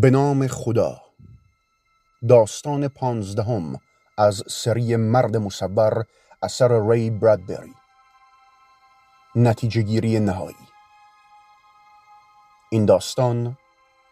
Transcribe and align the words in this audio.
به 0.00 0.10
نام 0.10 0.46
خدا. 0.46 1.02
داستان 2.28 2.88
پانزدهم 2.88 3.80
از 4.18 4.42
سری 4.48 4.96
مرد 4.96 5.36
مصور 5.36 6.04
اثر 6.42 6.90
ری 6.90 7.10
برادبری. 7.10 7.74
نتیجه 9.34 9.82
گیری 9.82 10.20
نهایی. 10.20 10.56
این 12.70 12.84
داستان 12.84 13.58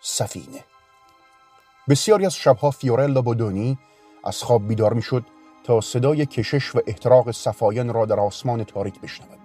سفینه. 0.00 0.64
بسیاری 1.88 2.26
از 2.26 2.34
شبها 2.34 2.70
فیورلا 2.70 3.22
بودونی 3.22 3.78
از 4.24 4.42
خواب 4.42 4.68
بیدار 4.68 4.92
می 4.92 5.02
شد 5.02 5.24
تا 5.64 5.80
صدای 5.80 6.26
کشش 6.26 6.74
و 6.74 6.80
احتراق 6.86 7.30
صفاین 7.30 7.94
را 7.94 8.06
در 8.06 8.20
آسمان 8.20 8.64
تاریک 8.64 9.00
بشنود. 9.00 9.38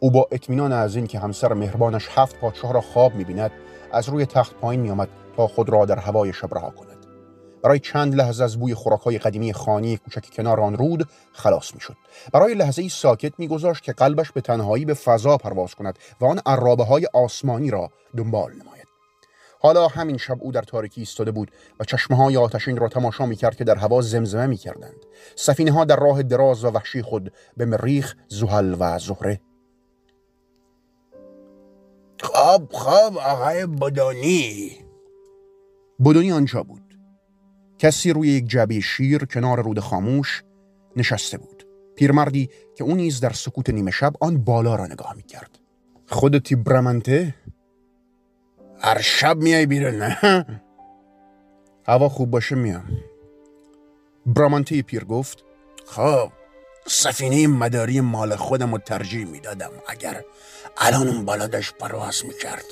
او 0.00 0.10
با 0.10 0.28
اطمینان 0.32 0.72
از 0.72 0.96
این 0.96 1.06
که 1.06 1.18
همسر 1.18 1.52
مهربانش 1.52 2.08
هفت 2.10 2.40
پادشاه 2.40 2.72
را 2.72 2.80
خواب 2.80 3.14
می‌بیند 3.14 3.52
از 3.92 4.08
روی 4.08 4.26
تخت 4.26 4.54
پایین 4.54 4.80
میآمد 4.80 5.08
تا 5.36 5.46
خود 5.46 5.68
را 5.68 5.84
در 5.84 5.98
هوای 5.98 6.32
شب 6.32 6.54
رها 6.54 6.70
کند. 6.70 7.06
برای 7.62 7.78
چند 7.78 8.14
لحظه 8.14 8.44
از 8.44 8.58
بوی 8.58 8.74
خوراکهای 8.74 9.18
قدیمی 9.18 9.52
خانی 9.52 9.96
کوچک 9.96 10.30
کنار 10.30 10.60
آن 10.60 10.76
رود 10.76 11.08
خلاص 11.32 11.74
می‌شد. 11.74 11.96
برای 12.32 12.54
لحظه 12.54 12.82
ای 12.82 12.88
ساکت 12.88 13.32
میگذاشت 13.38 13.82
که 13.82 13.92
قلبش 13.92 14.32
به 14.32 14.40
تنهایی 14.40 14.84
به 14.84 14.94
فضا 14.94 15.36
پرواز 15.36 15.74
کند 15.74 15.98
و 16.20 16.24
آن 16.24 16.40
عرابه 16.46 16.84
های 16.84 17.06
آسمانی 17.14 17.70
را 17.70 17.90
دنبال 18.16 18.52
نماید. 18.52 18.86
حالا 19.62 19.88
همین 19.88 20.16
شب 20.16 20.36
او 20.40 20.52
در 20.52 20.62
تاریکی 20.62 21.00
ایستاده 21.00 21.30
بود 21.30 21.50
و 21.80 21.84
چشمه 21.84 22.16
های 22.16 22.36
آتشین 22.36 22.76
را 22.76 22.88
تماشا 22.88 23.26
می 23.26 23.36
کرد 23.36 23.56
که 23.56 23.64
در 23.64 23.76
هوا 23.76 24.00
زمزمه 24.00 24.46
می 24.46 24.56
کردند. 24.56 25.06
سفینه 25.36 25.72
ها 25.72 25.84
در 25.84 25.96
راه 25.96 26.22
دراز 26.22 26.64
و 26.64 26.68
وحشی 26.68 27.02
خود 27.02 27.32
به 27.56 27.64
مریخ، 27.64 28.14
زحل 28.28 28.76
و 28.80 28.98
زهره 28.98 29.40
خواب 32.50 32.72
خواب 32.72 33.18
آقای 33.18 33.66
بدونی 33.66 34.76
بدونی 36.04 36.32
آنجا 36.32 36.62
بود. 36.62 36.98
کسی 37.78 38.12
روی 38.12 38.28
یک 38.28 38.46
جبه 38.46 38.80
شیر 38.80 39.24
کنار 39.24 39.62
رود 39.62 39.80
خاموش 39.80 40.42
نشسته 40.96 41.38
بود. 41.38 41.66
پیرمردی 41.96 42.50
که 42.74 42.84
او 42.84 42.94
نیز 42.94 43.20
در 43.20 43.32
سکوت 43.32 43.70
نیمه 43.70 43.90
شب 43.90 44.12
آن 44.20 44.38
بالا 44.38 44.74
را 44.74 44.86
نگاه 44.86 45.14
می 45.16 45.22
کرد 45.22 45.58
خودتی 46.06 46.54
برمنته؟ 46.54 47.34
هر 48.80 49.00
شب 49.00 49.36
میای 49.36 49.66
بیرون 49.66 49.94
نه؟ 49.94 50.46
هوا 51.86 52.08
خوب 52.08 52.30
باشه 52.30 52.54
میام. 52.54 52.84
برامانتی 54.26 54.82
پیر 54.82 55.04
گفت 55.04 55.44
خب. 55.86 56.32
سفینه 56.92 57.46
مداری 57.46 58.00
مال 58.00 58.36
خودم 58.36 58.72
رو 58.72 58.78
ترجیح 58.78 59.26
می‌دادم 59.26 59.70
اگر 59.88 60.24
الان 60.76 61.08
اون 61.08 61.24
بالا 61.24 61.48
پرواز 61.80 62.24
می‌کرد. 62.24 62.64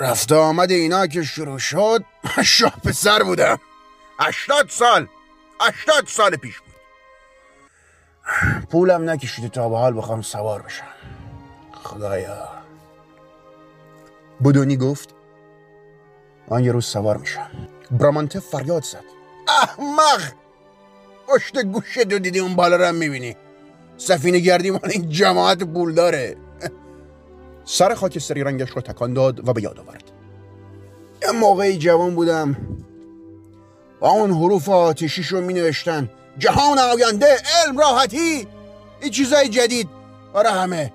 رفت 0.00 0.32
آمد 0.32 0.70
اینا 0.70 1.06
که 1.06 1.22
شروع 1.22 1.58
شد 1.58 2.04
شاه 2.44 2.80
پسر 2.84 3.22
بودم 3.22 3.58
هشتاد 4.20 4.68
سال 4.68 5.06
هشتاد 5.60 6.06
سال 6.06 6.36
پیش 6.36 6.58
بود. 6.58 6.74
پولم 8.70 9.10
نکشیده 9.10 9.48
تا 9.48 9.68
به 9.68 9.76
حال 9.76 9.96
بخوام 9.98 10.22
سوار 10.22 10.62
بشم. 10.62 10.84
خدایا. 11.84 12.48
بدونی 14.44 14.76
گفت 14.76 15.14
من 16.48 16.64
یه 16.64 16.72
روز 16.72 16.86
سوار 16.86 17.16
میشم. 17.16 17.50
برامانته 17.90 18.40
فریاد 18.40 18.84
زد. 18.84 19.04
احمق! 19.48 20.45
پشت 21.28 21.64
گوشه 21.64 22.04
دو 22.04 22.18
دیدی 22.18 22.38
اون 22.38 22.56
بالا 22.56 22.76
رو 22.76 22.92
می‌بینی. 22.92 23.36
سفینه 23.96 24.38
گردی 24.38 24.70
مال 24.70 24.90
این 24.90 25.08
جماعت 25.08 25.62
پول 25.62 25.94
داره 25.94 26.36
سر 27.64 27.94
خاکستری 27.94 28.44
رنگش 28.44 28.70
رو 28.70 28.82
تکان 28.82 29.14
داد 29.14 29.48
و 29.48 29.52
به 29.52 29.62
یاد 29.62 29.78
آورد. 29.78 30.04
یه 31.22 31.30
موقعی 31.30 31.78
جوان 31.78 32.14
بودم. 32.14 32.56
با 34.00 34.10
اون 34.10 34.30
حروف 34.30 34.68
آتشیش 34.68 35.26
رو 35.26 35.40
می 35.40 35.54
نوشتن 35.54 36.10
جهان 36.38 36.78
آینده 36.78 37.26
علم 37.64 37.78
راحتی. 37.78 38.46
این 39.00 39.10
چیزای 39.10 39.48
جدید. 39.48 39.88
برای 40.34 40.52
همه. 40.52 40.92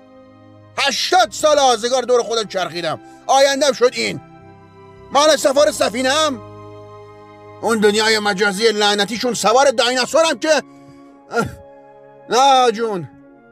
هشتاد 0.78 1.28
سال 1.30 1.58
آزگار 1.58 2.02
دور 2.02 2.22
خودم 2.22 2.44
چرخیدم. 2.44 3.00
آیندم 3.26 3.72
شد 3.72 3.90
این. 3.92 4.20
مال 5.12 5.36
سفار 5.36 5.70
سفینم 5.70 6.40
اون 7.62 7.80
دنیای 7.80 8.18
مجازی 8.18 8.68
لعنتیشون 8.68 9.34
سوار 9.34 9.70
دایناسورم 9.70 10.38
که 10.38 10.62
نه 12.30 12.72
جون. 12.72 13.08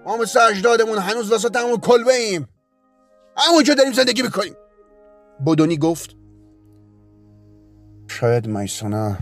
ما 0.06 0.16
مثل 0.16 0.40
اجدادمون 0.40 0.98
هنوز 0.98 1.32
وسط 1.32 1.56
همون 1.56 1.76
کلبه 1.76 2.14
ایم. 2.14 2.48
همونجا 3.36 3.74
داریم 3.74 3.92
زندگی 3.92 4.22
می‌کنیم. 4.22 4.54
بودونی 5.44 5.78
گفت 5.78 6.16
شاید 8.08 8.46
میسانه 8.46 9.18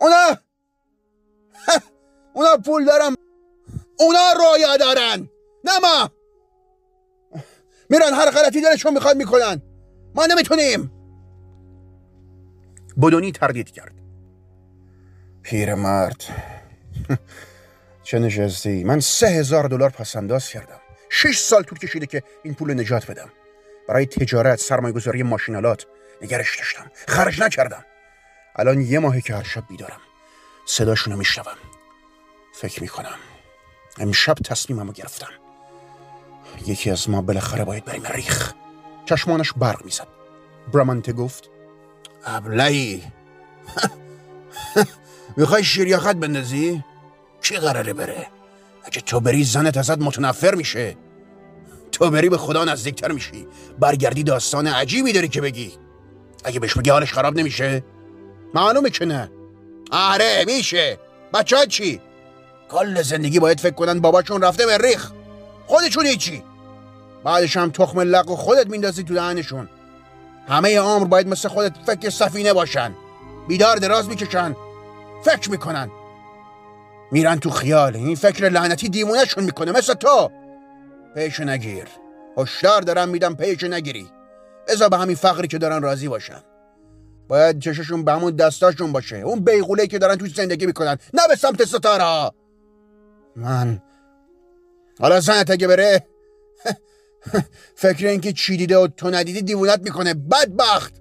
اونا! 0.00 0.36
اونا 2.34 2.56
پول 2.64 2.84
دارم 2.84 3.14
اونا 3.98 4.32
رویا 4.32 4.76
دارن. 4.76 5.28
نه 5.64 5.78
ما! 5.82 6.10
میرن 7.90 8.14
هر 8.14 8.30
غلطی 8.30 8.60
دلشون 8.60 8.94
می‌خواد 8.94 9.16
می‌کنن. 9.16 9.62
ما 10.14 10.26
نمی‌تونیم. 10.26 10.90
بدونی 13.02 13.32
تردید 13.32 13.70
کرد. 13.70 13.92
مرد 15.74 16.22
چه 18.02 18.18
نشستی؟ 18.18 18.84
من 18.84 19.00
سه 19.00 19.26
هزار 19.26 19.68
دلار 19.68 19.90
پسنداز 19.90 20.48
کردم. 20.48 20.80
شش 21.10 21.38
سال 21.38 21.62
طول 21.62 21.78
کشیده 21.78 22.06
که 22.06 22.22
این 22.42 22.54
پول 22.54 22.80
نجات 22.80 23.10
بدم. 23.10 23.28
برای 23.88 24.06
تجارت 24.06 24.58
سرمایه 24.58 24.94
گذاری 24.94 25.22
ماشینالات 25.22 25.86
نگرش 26.22 26.58
داشتم. 26.58 26.90
خرج 27.08 27.42
نکردم. 27.42 27.84
الان 28.56 28.80
یه 28.80 28.98
ماهی 28.98 29.20
که 29.20 29.34
هر 29.34 29.42
شب 29.42 29.64
بیدارم. 29.68 30.00
صداشونو 30.66 31.16
میشنوم. 31.16 31.56
فکر 32.54 32.82
می‌کنم. 32.82 33.16
امشب 33.98 34.34
تصمیممو 34.34 34.92
گرفتم. 34.92 35.30
یکی 36.66 36.90
از 36.90 37.10
ما 37.10 37.22
بالاخره 37.22 37.64
باید 37.64 37.84
بریم 37.84 38.06
ریخ. 38.06 38.52
چشمانش 39.04 39.52
برق 39.52 39.84
می‌زد. 39.84 40.08
برامانته 40.72 41.12
گفت 41.12 41.50
ابلهی. 42.26 43.02
می‌خوای 45.36 45.64
شیریاخت 45.64 46.16
بندازی؟ 46.16 46.84
چی 47.40 47.56
قراره 47.56 47.92
بره؟ 47.92 48.26
اگه 48.84 49.00
تو 49.00 49.20
بری 49.20 49.44
زنت 49.44 49.76
ازت 49.76 49.98
متنفر 49.98 50.54
میشه. 50.54 50.96
تو 51.92 52.10
بری 52.10 52.28
به 52.28 52.38
خدا 52.38 52.64
نزدیکتر 52.64 53.12
میشی. 53.12 53.46
برگردی 53.78 54.22
داستان 54.22 54.66
عجیبی 54.66 55.12
داری 55.12 55.28
که 55.28 55.40
بگی. 55.40 55.72
اگه 56.44 56.60
بهش 56.60 56.74
بگی 56.74 56.90
حالش 56.90 57.12
خراب 57.12 57.38
نمیشه. 57.38 57.84
معلومه 58.54 58.90
که 58.90 59.04
نه. 59.04 59.30
آره 59.90 60.44
میشه. 60.46 60.98
بچه 61.34 61.66
چی؟ 61.66 62.00
کل 62.70 63.02
زندگی 63.02 63.38
باید 63.38 63.60
فکر 63.60 63.74
کنن 63.74 64.00
باباشون 64.00 64.42
رفته 64.42 64.66
مریخ 64.66 65.10
خودشون 65.66 66.16
چی 66.16 66.42
بعدش 67.24 67.56
هم 67.56 67.70
تخم 67.70 68.00
لق 68.00 68.30
و 68.30 68.36
خودت 68.36 68.66
میندازی 68.66 69.02
تو 69.02 69.14
دهنشون. 69.14 69.68
همه 70.48 70.78
عمر 70.78 71.06
باید 71.06 71.28
مثل 71.28 71.48
خودت 71.48 71.72
فکر 71.86 72.10
سفینه 72.10 72.52
باشن. 72.52 72.94
بیدار 73.48 73.76
دراز 73.76 74.08
می‌کشن. 74.08 74.56
فکر 75.24 75.50
می‌کنن. 75.50 75.90
میرن 77.12 77.38
تو 77.38 77.50
خیال. 77.50 77.96
این 77.96 78.16
فکر 78.16 78.48
لعنتی 78.48 78.88
دیمونشون 78.88 79.44
می‌کنه 79.44 79.72
مثل 79.72 79.94
تو. 79.94 80.30
پیش 81.14 81.40
نگیر. 81.40 81.86
هشدار 82.36 82.80
دارم 82.80 83.08
میدم 83.08 83.34
پیش 83.34 83.62
نگیری. 83.62 84.08
ازا 84.68 84.88
به 84.88 84.96
همین 84.96 85.16
فقری 85.16 85.48
که 85.48 85.58
دارن 85.58 85.82
راضی 85.82 86.08
باشن. 86.08 86.40
باید 87.28 87.58
چششون 87.58 88.04
به 88.04 88.12
همون 88.12 88.36
دستاشون 88.36 88.92
باشه. 88.92 89.16
اون 89.16 89.40
بیغوله 89.40 89.86
که 89.86 89.98
دارن 89.98 90.16
توی 90.16 90.28
زندگی 90.28 90.66
می‌کنن. 90.66 90.98
نه 91.14 91.22
به 91.28 91.36
سمت 91.36 91.64
ستاره 91.64 92.30
من 93.36 93.82
حالا 95.00 95.20
زنت 95.20 95.50
اگه 95.50 95.66
بره 95.66 96.06
فکر 97.76 98.06
اینکه 98.06 98.32
چی 98.32 98.56
دیده 98.56 98.78
و 98.78 98.86
تو 98.86 99.10
ندیدی 99.10 99.42
دیوونت 99.42 99.80
می‌کنه 99.82 100.14
بدبخت! 100.14 100.94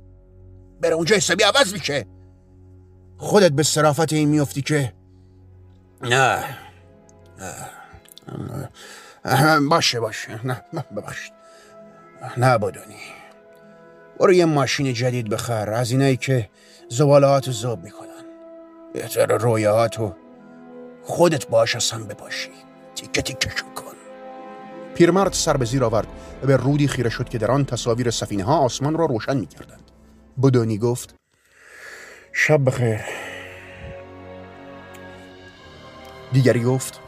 بره 0.82 0.96
اونجا 0.96 1.16
حسابی 1.16 1.44
عوض 1.44 1.74
میشه. 1.74 2.06
خودت 3.18 3.52
به 3.52 3.64
صرافت 3.64 4.14
این 4.14 4.30
میفتی 4.30 4.62
که 4.62 4.94
نه. 6.02 6.58
باشه 9.70 10.00
باشه. 10.00 10.48
نه 10.48 10.62
ببخشید. 10.96 11.34
نه 12.38 12.58
بدونی. 12.58 13.00
برو 14.20 14.34
یه 14.34 14.46
ماشین 14.46 14.94
جدید 14.94 15.30
بخر 15.30 15.70
از 15.70 15.92
اینایی 15.92 16.18
که 16.18 16.50
زبالهاتو 16.90 17.52
زوب 17.52 17.84
می‌کنن. 17.84 18.26
بهتر 18.94 19.26
رویاهاتو 19.38 20.16
خودت 21.04 21.48
باش 21.48 21.76
اصلا 21.76 22.04
بپاشی. 22.04 22.52
تیکه 22.96 23.22
تیکشون 23.22 23.74
کن. 23.74 23.93
پیرمرد 24.96 25.34
سر 25.34 25.58
به 25.58 25.66
زیر 25.66 25.84
آورد 25.84 26.08
و 26.44 26.48
به 26.48 26.58
رودی 26.58 26.88
خیره 26.88 27.10
شد 27.10 27.30
که 27.30 27.38
در 27.38 27.52
آن 27.52 27.66
تصاویر 27.66 28.12
سفینه 28.12 28.44
ها 28.44 28.58
آسمان 28.58 28.98
را 28.98 29.06
روشن 29.06 29.38
می 29.38 29.46
کردند. 29.46 29.92
بدونی 30.44 30.78
گفت 30.78 31.16
شب 32.34 32.66
بخیر. 32.66 33.00
دیگری 36.34 36.64
گفت 36.64 37.00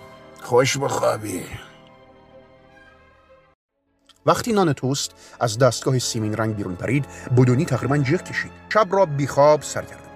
خوش 0.42 0.78
بخوابی. 0.78 1.44
وقتی 4.26 4.54
نان 4.54 4.74
توست 4.74 5.12
از 5.40 5.58
دستگاه 5.58 6.00
سیمین 6.00 6.34
رنگ 6.38 6.56
بیرون 6.56 6.76
پرید 6.76 7.06
بودونی 7.38 7.66
تقریبا 7.66 7.98
جیغ 7.98 8.24
کشید. 8.24 8.52
شب 8.74 8.88
را 8.92 9.06
بیخواب 9.06 9.62
سر 9.62 9.82
کرده 9.82 9.96
بود. 9.96 10.12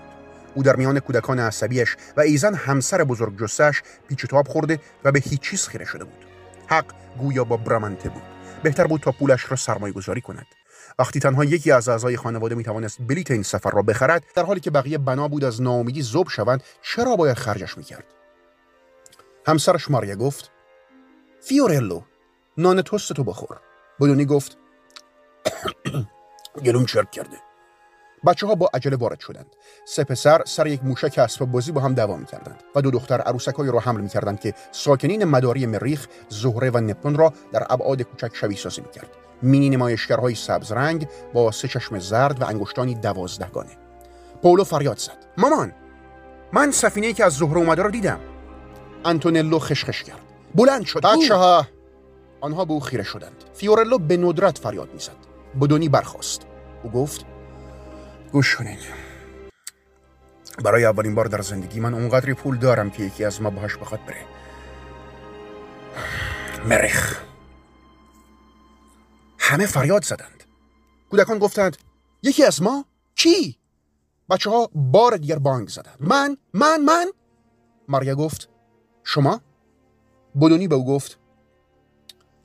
او 0.55 0.63
در 0.63 0.75
میان 0.75 0.99
کودکان 0.99 1.39
عصبیش 1.39 1.95
و 2.17 2.21
ایزن 2.21 2.53
همسر 2.53 3.03
بزرگ 3.03 3.39
جثه‌ش 3.39 3.81
پیچ 4.07 4.25
تاب 4.25 4.47
خورده 4.47 4.79
و 5.03 5.11
به 5.11 5.19
هیچ 5.19 5.41
چیز 5.41 5.67
خیره 5.67 5.85
شده 5.85 6.03
بود. 6.03 6.28
حق 6.69 6.85
گویا 7.17 7.43
با 7.43 7.57
برامانته 7.57 8.09
بود. 8.09 8.23
بهتر 8.63 8.87
بود 8.87 9.01
تا 9.01 9.11
پولش 9.11 9.51
را 9.51 9.57
سرمایه 9.57 9.93
گذاری 9.93 10.21
کند. 10.21 10.45
وقتی 10.99 11.19
تنها 11.19 11.45
یکی 11.45 11.71
از 11.71 11.89
اعضای 11.89 12.17
خانواده 12.17 12.55
می 12.55 12.63
توانست 12.63 12.97
بلیت 13.01 13.31
این 13.31 13.43
سفر 13.43 13.71
را 13.71 13.81
بخرد 13.81 14.23
در 14.35 14.43
حالی 14.43 14.59
که 14.59 14.71
بقیه 14.71 14.97
بنا 14.97 15.27
بود 15.27 15.43
از 15.43 15.61
ناامیدی 15.61 16.01
ذوب 16.01 16.29
شوند 16.29 16.63
چرا 16.81 17.15
باید 17.15 17.37
خرجش 17.37 17.77
می‌کرد؟ 17.77 18.03
همسرش 19.47 19.91
ماریا 19.91 20.15
گفت 20.15 20.51
فیورلو 21.41 22.01
نان 22.57 22.81
توست 22.81 23.13
تو 23.13 23.23
بخور. 23.23 23.59
بدونی 23.99 24.25
گفت 24.25 24.57
گلوم 26.65 26.85
چرک 26.85 27.11
کرده. 27.11 27.48
بچه 28.25 28.47
ها 28.47 28.55
با 28.55 28.69
عجله 28.73 28.95
وارد 28.95 29.19
شدند. 29.19 29.55
سه 29.85 30.03
پسر 30.03 30.41
سر 30.45 30.67
یک 30.67 30.83
موشک 30.83 31.19
اسباب 31.19 31.51
بازی 31.51 31.71
با 31.71 31.81
هم 31.81 31.93
دعوا 31.93 32.15
می‌کردند 32.15 32.63
و 32.75 32.81
دو 32.81 32.91
دختر 32.91 33.21
عروسکهایی 33.21 33.71
را 33.71 33.79
حمل 33.79 34.01
می‌کردند 34.01 34.39
که 34.39 34.53
ساکنین 34.71 35.23
مداری 35.23 35.65
مریخ 35.65 36.07
زهره 36.29 36.69
و 36.69 36.77
نپتون 36.77 37.15
را 37.15 37.33
در 37.51 37.67
ابعاد 37.69 38.01
کوچک 38.01 38.35
شبیه 38.35 38.57
سازی 38.57 38.81
می‌کرد. 38.81 39.09
مینی 39.41 39.69
نمایشگرهای 39.69 40.35
سبز 40.35 40.71
رنگ 40.71 41.07
با 41.33 41.51
سه 41.51 41.67
چشم 41.67 41.99
زرد 41.99 42.41
و 42.41 42.45
انگشتانی 42.45 42.95
دوازدهگانه. 42.95 43.77
پولو 44.41 44.63
فریاد 44.63 44.97
زد. 44.97 45.17
مامان 45.37 45.71
من 46.53 46.71
سفینه 46.71 47.13
که 47.13 47.25
از 47.25 47.33
زهره 47.33 47.57
اومده 47.57 47.81
را 47.81 47.89
دیدم. 47.89 48.19
انتونلو 49.05 49.59
خشخش 49.59 50.03
کرد. 50.03 50.21
بلند 50.55 50.85
شد. 50.85 51.01
بچه 51.01 51.35
ها 51.35 51.67
آنها 52.41 52.65
به 52.65 52.73
او 52.73 52.79
خیره 52.79 53.03
شدند. 53.03 53.43
فیورلو 53.53 53.97
به 53.97 54.17
ندرت 54.17 54.57
فریاد 54.57 54.93
می‌زد. 54.93 55.15
بدونی 55.61 55.89
برخاست. 55.89 56.41
او 56.83 56.91
گفت 56.91 57.25
گوش 58.31 58.55
کنین 58.55 58.79
برای 60.63 60.85
اولین 60.85 61.15
بار 61.15 61.25
در 61.25 61.41
زندگی 61.41 61.79
من 61.79 61.93
اونقدری 61.93 62.33
پول 62.33 62.57
دارم 62.57 62.89
که 62.89 63.03
یکی 63.03 63.25
از 63.25 63.41
ما 63.41 63.49
باهاش 63.49 63.77
بخواد 63.77 64.05
بره. 64.05 64.25
مریخ. 66.65 67.21
همه 69.39 69.65
فریاد 69.65 70.03
زدند. 70.03 70.43
کودکان 71.09 71.39
گفتند 71.39 71.77
یکی 72.23 72.43
از 72.43 72.61
ما؟ 72.61 72.85
چی 73.15 73.57
بچه 74.29 74.49
ها 74.49 74.69
بار 74.75 75.17
دیگر 75.17 75.39
بانگ 75.39 75.67
زدند. 75.67 75.97
من 75.99 76.37
من 76.53 76.81
من؟ 76.81 77.11
ماریا 77.87 78.15
گفت 78.15 78.49
شما؟ 79.03 79.41
بدونی 80.41 80.67
به 80.67 80.75
او 80.75 80.85
گفت 80.85 81.19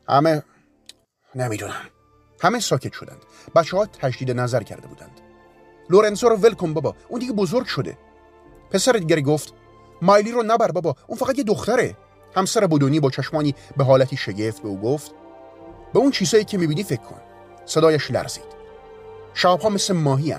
همه 0.09 0.43
نمی‌دونم. 1.35 1.91
همه 2.41 2.61
ساکت 2.61 2.93
شدند. 2.93 3.23
بچه 3.55 3.77
ها 3.77 3.87
تجدید 3.87 4.31
نظر 4.31 4.63
کرده 4.63 4.87
بودند. 4.87 5.21
لورنزو 5.91 6.29
رو 6.29 6.37
ول 6.37 6.55
کن 6.55 6.75
بابا. 6.75 6.95
اون 7.09 7.21
دیگه 7.21 7.33
بزرگ 7.33 7.67
شده. 7.67 7.99
پسر 8.71 8.93
دیگری 8.93 9.23
گفت 9.23 9.55
مایلی 10.03 10.33
رو 10.33 10.43
نبر 10.43 10.71
بابا. 10.71 10.95
اون 11.07 11.19
فقط 11.19 11.39
یه 11.39 11.45
دختره. 11.45 11.97
همسر 12.37 12.67
بدونی 12.67 13.01
با 13.01 13.11
چشمانی 13.11 13.55
به 13.77 13.85
حالتی 13.85 14.17
شگفت 14.17 14.63
به 14.63 14.69
او 14.69 14.81
گفت 14.81 15.13
به 15.93 15.99
اون 15.99 16.11
چیزایی 16.11 16.45
که 16.45 16.59
می‌بینی 16.59 16.83
فکر 16.83 17.01
کن. 17.01 17.21
صدایش 17.67 18.11
لرزید. 18.11 18.45
شبها 19.35 19.69
مثل 19.69 19.95
ماهی 19.95 20.35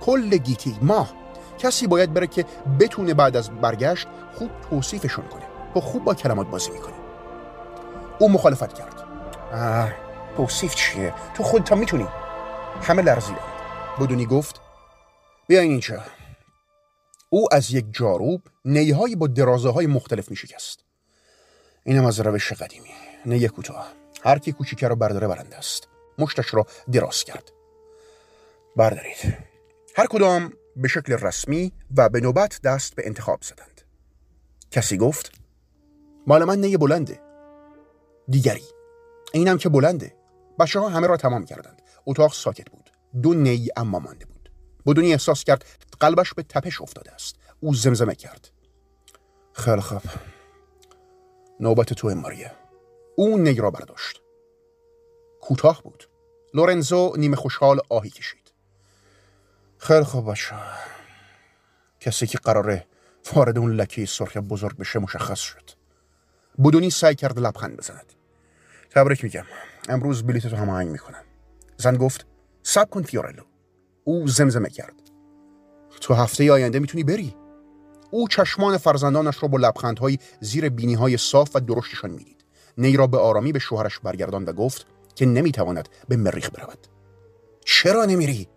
کل 0.00 0.36
گیتی. 0.36 0.78
ماه. 0.82 1.12
کسی 1.58 1.86
باید 1.86 2.14
بره 2.14 2.26
که 2.26 2.44
بتونه 2.80 3.14
بعد 3.14 3.36
از 3.36 3.50
برگشت 3.50 4.06
خوب 4.34 4.50
توصیفشون 4.70 5.24
کنه. 5.24 5.42
و 5.76 5.80
خوب 5.80 6.04
با 6.04 6.14
کلمات 6.14 6.46
بازی 6.46 6.70
می‌کنه. 6.70 6.94
او 8.18 8.30
مخالفت 8.30 8.72
کرد. 8.72 9.04
آه 9.52 9.92
توصیف 10.36 10.74
چیه؟ 10.74 11.14
تو 11.34 11.42
خودت 11.42 11.72
هم 11.72 11.78
می‌تونی. 11.78 12.06
همه 12.82 13.02
لرزیدند 13.02 13.38
بدونی 14.00 14.26
گفت 14.26 14.60
بیاین 15.48 15.70
اینجا 15.70 16.04
او 17.30 17.54
از 17.54 17.70
یک 17.70 17.86
جاروب 17.90 18.42
نیهایی 18.64 19.16
با 19.16 19.26
درازه 19.26 19.70
های 19.70 19.86
مختلف 19.86 20.30
می 20.30 20.36
شکست 20.36 20.84
اینم 21.84 22.04
از 22.04 22.20
روش 22.20 22.52
قدیمی. 22.52 22.90
نیه 23.26 23.48
کوتاه. 23.48 23.92
هر 24.24 24.38
کی 24.38 24.52
کوچیکه 24.52 24.88
رو 24.88 24.96
برداره 24.96 25.28
برنده 25.28 25.56
است. 25.56 25.88
مشتش 26.18 26.54
را 26.54 26.66
دراز 26.92 27.24
کرد. 27.24 27.52
بردارید. 28.76 29.36
هر 29.96 30.06
کدام 30.06 30.52
به 30.76 30.88
شکل 30.88 31.12
رسمی 31.12 31.72
و 31.96 32.08
به 32.08 32.20
نوبت 32.20 32.60
دست 32.64 32.94
به 32.94 33.06
انتخاب 33.06 33.42
زدند. 33.42 33.80
کسی 34.70 34.96
گفت 34.96 35.32
مال 36.26 36.44
من 36.44 36.58
نیه 36.58 36.78
بلنده. 36.78 37.20
دیگری 38.28 38.64
اینم 39.32 39.58
که 39.58 39.68
بلنده. 39.68 40.14
بچه 40.58 40.80
ها 40.80 40.88
همه 40.88 41.06
را 41.06 41.16
تمام 41.16 41.44
کردند. 41.44 41.82
اتاق 42.06 42.32
ساکت 42.32 42.70
بود. 42.70 42.90
دو 43.22 43.34
نی 43.34 43.68
اما 43.76 43.98
مانده 43.98 44.26
بود. 44.26 44.33
بدونی 44.86 45.12
احساس 45.12 45.44
کرد 45.44 45.64
قلبش 46.00 46.34
به 46.34 46.42
تپش 46.42 46.80
افتاده 46.80 47.12
است. 47.12 47.36
او 47.60 47.74
زمزمه 47.74 48.14
کرد. 48.14 48.50
خیلی 49.52 49.80
خوب. 49.80 50.02
نوبت 51.60 51.92
تو 51.92 52.08
ماریا. 52.08 52.50
او 53.16 53.38
نی 53.38 53.54
را 53.54 53.70
برداشت. 53.70 54.22
کوتاه 55.40 55.82
بود. 55.82 56.08
لورنزو 56.54 57.12
نیمه 57.16 57.36
خوشحال 57.36 57.80
آهی 57.88 58.10
کشید. 58.10 58.52
خیلی 59.78 60.04
خوب 60.04 60.30
بچه 60.30 60.54
کسی 62.00 62.26
که 62.26 62.38
قراره 62.38 62.86
وارد 63.32 63.58
اون 63.58 63.72
لکه 63.72 64.06
سرخ 64.06 64.36
بزرگ 64.36 64.76
بشه 64.76 64.98
مشخص 64.98 65.38
شد. 65.38 65.70
بودونی 66.64 66.90
سعی 66.90 67.14
کرد 67.14 67.38
لبخند 67.38 67.76
بزند. 67.76 68.12
تبریک 68.90 69.24
میگم. 69.24 69.44
امروز 69.88 70.22
بلیت 70.22 70.46
تو 70.46 70.56
هماهنگ 70.56 70.88
می‌کنم. 70.88 71.24
زن 71.76 71.96
گفت 71.96 72.26
صبر 72.62 72.90
کن 72.90 73.02
فیورلو 73.02 73.42
او 74.04 74.28
زمزمه 74.28 74.70
کرد. 74.70 74.94
تو 76.00 76.14
هفته 76.14 76.52
آینده 76.52 76.78
می‌تونی 76.78 77.04
بری. 77.04 77.36
او 78.10 78.28
چشمان 78.28 78.78
فرزندانش 78.78 79.42
را 79.42 79.48
با 79.48 79.58
لبخندهای 79.58 80.18
زیر 80.40 80.68
بینی 80.68 80.94
های 80.94 81.16
صاف 81.16 81.50
و 81.54 81.60
درشتشان 81.60 82.10
می‌دید. 82.10 82.44
نی 82.78 82.96
را 82.96 83.06
به 83.06 83.18
آرامی 83.18 83.52
به 83.52 83.58
شوهرش 83.58 83.98
برگردان 83.98 84.44
و 84.44 84.52
گفت 84.52 84.86
که 85.14 85.26
نمی‌تواند 85.26 85.88
به 86.08 86.16
مریخ 86.16 86.50
برود. 86.50 86.86
چرا 87.64 88.04
نمیری؟ 88.04 88.48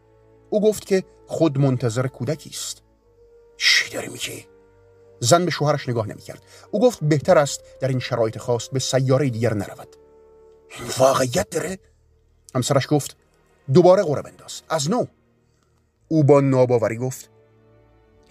او 0.50 0.62
گفت 0.62 0.86
که 0.86 1.04
خود 1.26 1.58
منتظر 1.58 2.08
کودکی 2.08 2.50
است. 2.50 2.82
چی 3.58 3.94
داری 3.94 4.08
میگی؟ 4.08 4.46
زن 5.20 5.46
به 5.46 5.52
شوهرش 5.52 5.90
نگاه 5.90 6.08
نمی‌کرد. 6.08 6.42
او 6.72 6.82
گفت 6.82 7.00
بهتر 7.02 7.38
است 7.38 7.62
در 7.80 7.88
این 7.88 8.00
شرایط 8.00 8.38
خاص 8.38 8.70
به 8.70 8.80
سیاره 8.80 9.30
دیگر 9.30 9.54
نرود. 9.54 9.96
این 10.80 10.88
واقعیت 10.98 11.50
داره؟ 11.50 11.80
همسرش 12.56 12.88
گفت 12.90 13.18
دوباره 13.74 14.04
قره 14.04 14.22
بنداز. 14.22 14.62
از 14.70 14.90
نو. 14.90 15.06
او 16.08 16.24
با 16.24 16.42
ناباوری 16.42 16.98
گفت 16.98 17.30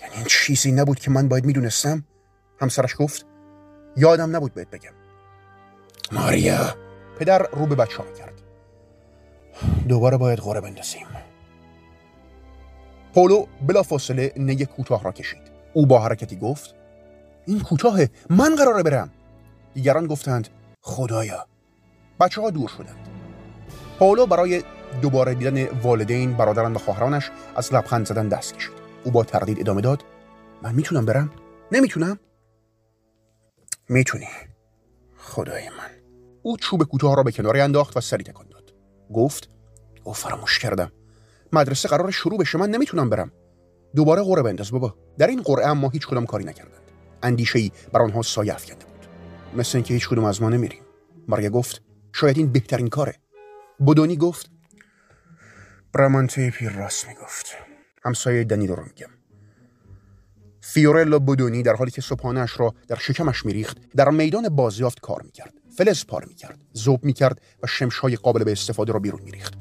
یعنی 0.01 0.15
این 0.15 0.25
چیزی 0.25 0.73
نبود 0.73 0.99
که 0.99 1.11
من 1.11 1.29
باید 1.29 1.45
می‌دونستم؟ 1.45 2.05
همسرش 2.61 2.95
گفت 2.99 3.27
یادم 3.97 4.37
نبود 4.37 4.55
بهت 4.55 4.71
بگم. 4.71 4.93
ماریا. 6.13 6.75
پدر 7.19 7.39
رو 7.39 7.67
به 7.67 7.75
بچه 7.75 7.97
ها 7.97 8.05
کرد 8.19 8.43
دوباره 9.89 10.17
باید 10.17 10.39
قره 10.39 10.61
بندازیم. 10.61 11.07
پولو 13.15 13.47
بلا 13.67 13.83
فاصله 13.83 14.33
نگه 14.37 14.65
کوتاه 14.67 15.03
را 15.03 15.13
کشید. 15.13 15.43
او 15.73 15.87
با 15.87 15.99
حرکتی 15.99 16.37
گفت 16.37 16.75
این 17.47 17.61
کوتاهه 17.61 18.11
من 18.31 18.57
قراره 18.57 18.83
برم. 18.83 19.11
دیگران 19.75 20.07
گفتند 20.07 20.49
خدایا. 20.81 21.47
بچه 22.21 22.41
ها 22.41 22.51
دور 22.51 22.69
شدند. 22.69 23.09
پاولو 23.99 24.27
برای 24.27 24.63
دوباره 25.03 25.35
دیدن 25.35 25.67
والدین 25.67 26.37
برادران 26.37 26.75
و 26.75 26.79
خواهرانش 26.79 27.31
از 27.57 27.75
لبخند 27.75 28.07
زدن 28.07 28.29
دست 28.29 28.55
کشید 28.55 28.73
او 29.05 29.11
با 29.11 29.25
تردید 29.25 29.61
ادامه 29.61 29.81
داد 29.81 30.05
من 30.63 30.75
می‌تونم 30.75 31.05
برم؟ 31.07 31.31
نمی‌تونم؟ 31.73 32.19
می‌تونی. 33.89 34.29
خدای 35.19 35.69
من. 35.69 35.91
او 36.43 36.57
چوب 36.57 36.85
کوتاه 36.85 37.17
را 37.17 37.23
به 37.23 37.33
کناری 37.33 37.61
انداخت 37.61 37.97
و 37.97 38.01
سری 38.01 38.25
تکان 38.25 38.49
داد. 38.49 38.75
گفت 39.15 39.51
او 40.05 40.13
فراموش 40.13 40.59
کردم. 40.59 40.93
مدرسه 41.53 41.89
قرار 41.89 42.11
شروع 42.11 42.39
بشه 42.39 42.59
من 42.59 42.71
نمی‌تونم 42.71 43.11
برم. 43.11 43.33
دوباره 43.97 44.23
قرعه 44.23 44.43
بنداز 44.43 44.71
بابا. 44.71 44.95
در 45.19 45.27
این 45.27 45.43
قرعه 45.43 45.73
ما 45.73 45.89
هیچ 45.89 46.07
کدام 46.07 46.27
کاری 46.27 46.45
نکردند. 46.45 46.91
اندیشه 47.23 47.59
ای 47.59 47.71
بر 47.93 48.03
آنها 48.03 48.23
سایه 48.23 48.55
افکنده 48.55 48.85
بود. 48.85 49.07
مثل 49.57 49.79
اینکه 49.79 49.95
هیچ 49.95 50.09
کدوم 50.09 50.25
از 50.25 50.43
ما 50.43 50.49
نمیریم. 50.49 50.83
ماریا 51.29 51.51
گفت 51.51 51.83
شاید 52.13 52.39
این 52.39 52.53
بهترین 52.53 52.89
کاره. 52.89 53.15
بودونی 53.79 54.17
گفت 54.17 54.51
برامانته 55.97 56.51
پیر 56.51 56.73
راست 56.73 57.09
می‌گفت. 57.09 57.47
همسایه 58.05 58.45
دنیلو 58.45 58.75
رو 58.75 58.83
میگم. 58.83 59.11
فیورلو 60.61 61.19
بودونی 61.19 61.63
در 61.63 61.75
حالی 61.75 61.91
که 61.91 62.01
صبحانهاش 62.01 62.61
را 62.61 62.75
در 62.89 62.97
شکمش 62.97 63.47
میریخت 63.47 63.79
در 63.97 64.11
میدان 64.11 64.49
بازیافت 64.49 65.01
کار 65.01 65.23
می‌کرد. 65.23 65.53
فلز 65.77 66.07
پاره 66.07 66.25
می‌کرد 66.25 66.59
ذوب 66.73 67.05
می‌کرد 67.05 67.41
و 67.63 67.67
شمشهای 67.67 68.17
قابل 68.17 68.45
به 68.45 68.53
استفاده 68.53 68.93
را 68.93 68.99
بیرون 68.99 69.23
میریخت. 69.23 69.55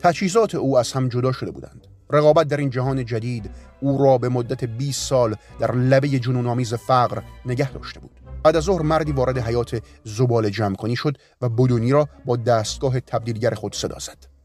تجهیزات 0.00 0.54
او 0.54 0.78
از 0.78 0.92
هم 0.92 1.08
جدا 1.08 1.32
شده 1.32 1.50
بودند. 1.50 1.86
رقابت 2.10 2.48
در 2.48 2.56
این 2.56 2.70
جهان 2.70 3.04
جدید 3.04 3.50
او 3.80 4.04
را 4.04 4.18
به 4.18 4.28
مدت 4.28 4.64
20 4.64 5.08
سال 5.08 5.36
در 5.60 5.74
لبه 5.74 6.08
جنونآمیز 6.08 6.74
فقر 6.74 7.22
نگه 7.46 7.72
داشته 7.72 8.00
بود. 8.00 8.20
بعد 8.42 8.56
از 8.56 8.64
ظهر 8.64 8.82
مردی 8.82 9.12
وارد 9.12 9.38
حیات 9.38 9.82
زبال 10.04 10.50
جمع 10.50 10.74
کنی 10.74 10.96
شد 10.96 11.18
و 11.40 11.48
بدونی 11.48 11.92
را 11.92 12.08
با 12.24 12.36
دستگاه 12.36 13.00
تبدیلگر 13.00 13.54
خود 13.54 13.74
صدا 13.74 13.98
زد. 13.98 14.37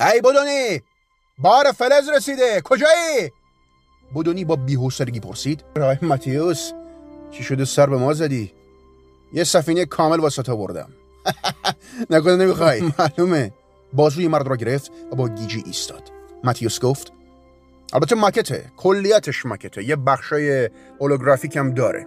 هی 0.00 0.20
بدونی 0.20 0.82
بار 1.38 1.72
فلز 1.72 2.08
رسیده 2.08 2.60
کجایی؟ 2.64 3.32
بدونی 4.14 4.44
با 4.44 4.56
بی‌حوصلگی 4.56 5.20
پرسید. 5.20 5.64
رای 5.76 5.96
ماتیوس 6.02 6.72
چی 7.30 7.42
شده 7.42 7.64
سر 7.64 7.86
به 7.86 7.96
ما 7.96 8.12
زدی؟ 8.12 8.52
یه 9.32 9.44
سفینه 9.44 9.84
کامل 9.86 10.20
واسه 10.20 10.42
تا 10.42 10.56
بردم. 10.56 10.88
نکنه 12.10 12.36
نمی‌خوای. 12.36 12.80
معلومه. 12.98 13.52
بازوی 13.92 14.28
مرد 14.28 14.46
را 14.48 14.56
گرفت 14.56 14.90
و 15.12 15.16
با 15.16 15.28
گیجی 15.28 15.62
ایستاد. 15.66 16.02
ماتیوس 16.44 16.80
گفت 16.80 17.12
البته 17.92 18.14
ماکته 18.14 18.72
کلیتش 18.76 19.46
ماکته 19.46 19.84
یه 19.84 19.96
بخشای 19.96 20.70
هولوگرافیک 20.98 21.56
هم 21.56 21.74
داره. 21.74 22.06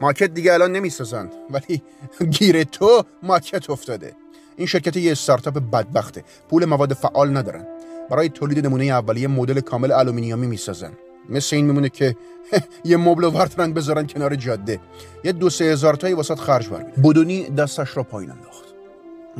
ماکت 0.00 0.30
دیگه 0.34 0.52
الان 0.52 0.72
نمی‌سازن 0.72 1.30
ولی 1.50 1.82
گیر 2.38 2.64
تو 2.64 3.04
ماکت 3.22 3.70
افتاده. 3.70 4.16
این 4.56 4.66
شرکت 4.66 4.96
یه 4.96 5.12
استارتاپ 5.12 5.58
بدبخته. 5.58 6.24
پول 6.50 6.64
مواد 6.64 6.92
فعال 6.92 7.36
ندارن. 7.36 7.66
برای 8.10 8.28
تولید 8.28 8.66
نمونه 8.66 8.84
اولیه 8.84 9.28
مدل 9.28 9.60
کامل 9.60 9.92
آلومینیومی 9.92 10.46
می‌سازن. 10.46 10.92
مثل 11.28 11.56
این 11.56 11.66
میمونه 11.66 11.88
که 11.88 12.16
یه 12.84 12.96
مبل 12.96 13.24
ورترن 13.24 13.72
بذارن 13.72 14.06
کنار 14.06 14.34
جاده. 14.34 14.80
یه 15.24 15.32
دو 15.32 15.50
سه 15.50 15.64
هزار 15.64 15.94
تایی 15.94 16.14
واست 16.14 16.38
خرج 16.38 16.68
بر 16.68 16.82
بودونی 17.04 17.50
دستش 17.50 17.96
را 17.96 18.02
پایین 18.02 18.30
انداخت. 18.30 18.64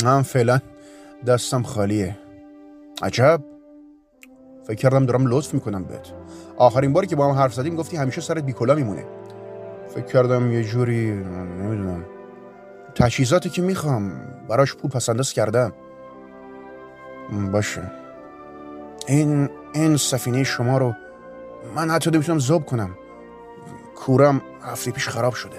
من 0.04 0.23
فعلا 0.23 0.61
دستم 1.26 1.62
خالیه. 1.62 2.18
عجب. 3.02 3.40
فکر 4.66 4.76
کردم 4.76 5.06
دارم 5.06 5.26
لطف 5.26 5.54
می‌کنم 5.54 5.85
بهت. 5.85 6.12
آخرین 6.56 6.92
باری 6.92 7.06
که 7.06 7.16
با 7.16 7.33
هم 7.33 7.38
حرف 7.38 7.54
زدیم 7.54 7.76
گفتی 7.76 7.97
همیشه 7.97 8.21
سرت 8.21 8.44
بیکلا 8.44 8.75
میمونه. 8.75 9.04
فکر 9.94 10.04
کردم 10.04 10.52
یه 10.52 10.64
جوری 10.64 11.11
نمی‌دونم. 11.11 12.04
تجهیزاتی 12.94 13.50
که 13.50 13.62
می‌خوام 13.62 14.12
براش 14.48 14.74
پول 14.74 14.90
پسنداز 14.90 15.32
کردم. 15.32 15.72
باشه. 17.52 17.92
این 19.06 19.50
این 19.74 19.96
سفینه 19.96 20.44
شما 20.44 20.78
رو 20.78 20.94
من 21.76 21.90
حتی 21.90 22.10
نمی‌تونم 22.10 22.38
زوب 22.38 22.64
کنم. 22.66 22.96
کورم 23.96 24.42
هفته 24.62 24.90
پیش 24.90 25.08
خراب 25.08 25.34
شده. 25.34 25.56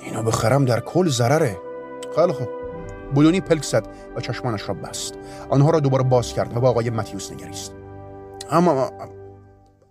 اینو 0.00 0.22
بخرم 0.22 0.64
در 0.64 0.80
کل 0.80 1.08
ضرره. 1.08 1.56
خیلی 2.16 2.32
خوب. 2.32 2.48
بودونی 3.14 3.40
پلک 3.40 3.62
زد 3.62 3.86
و 4.16 4.20
چشمانش 4.20 4.68
را 4.68 4.74
بست. 4.74 5.14
آنها 5.48 5.70
را 5.70 5.80
دوباره 5.80 6.04
باز 6.04 6.32
کرد 6.32 6.56
و 6.56 6.60
به 6.60 6.70
آقای 6.70 6.90
متیوس 6.90 7.32
نگریست. 7.32 7.72
اما 8.50 8.90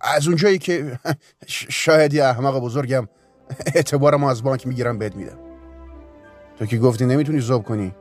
از 0.01 0.27
اونجایی 0.27 0.57
که 0.57 0.99
شاید 1.83 2.13
یه 2.13 2.23
احمق 2.23 2.59
بزرگم 2.59 3.07
اعتبار 3.75 4.15
ما 4.15 4.31
از 4.31 4.43
بانک 4.43 4.67
می‌گیرم 4.67 4.97
بهت 4.97 5.15
میدم. 5.15 5.37
تو 6.59 6.65
که 6.65 6.77
گفتی 6.77 7.05
نمی‌تونی 7.05 7.39
ذوب 7.39 7.63
کنی. 7.63 7.95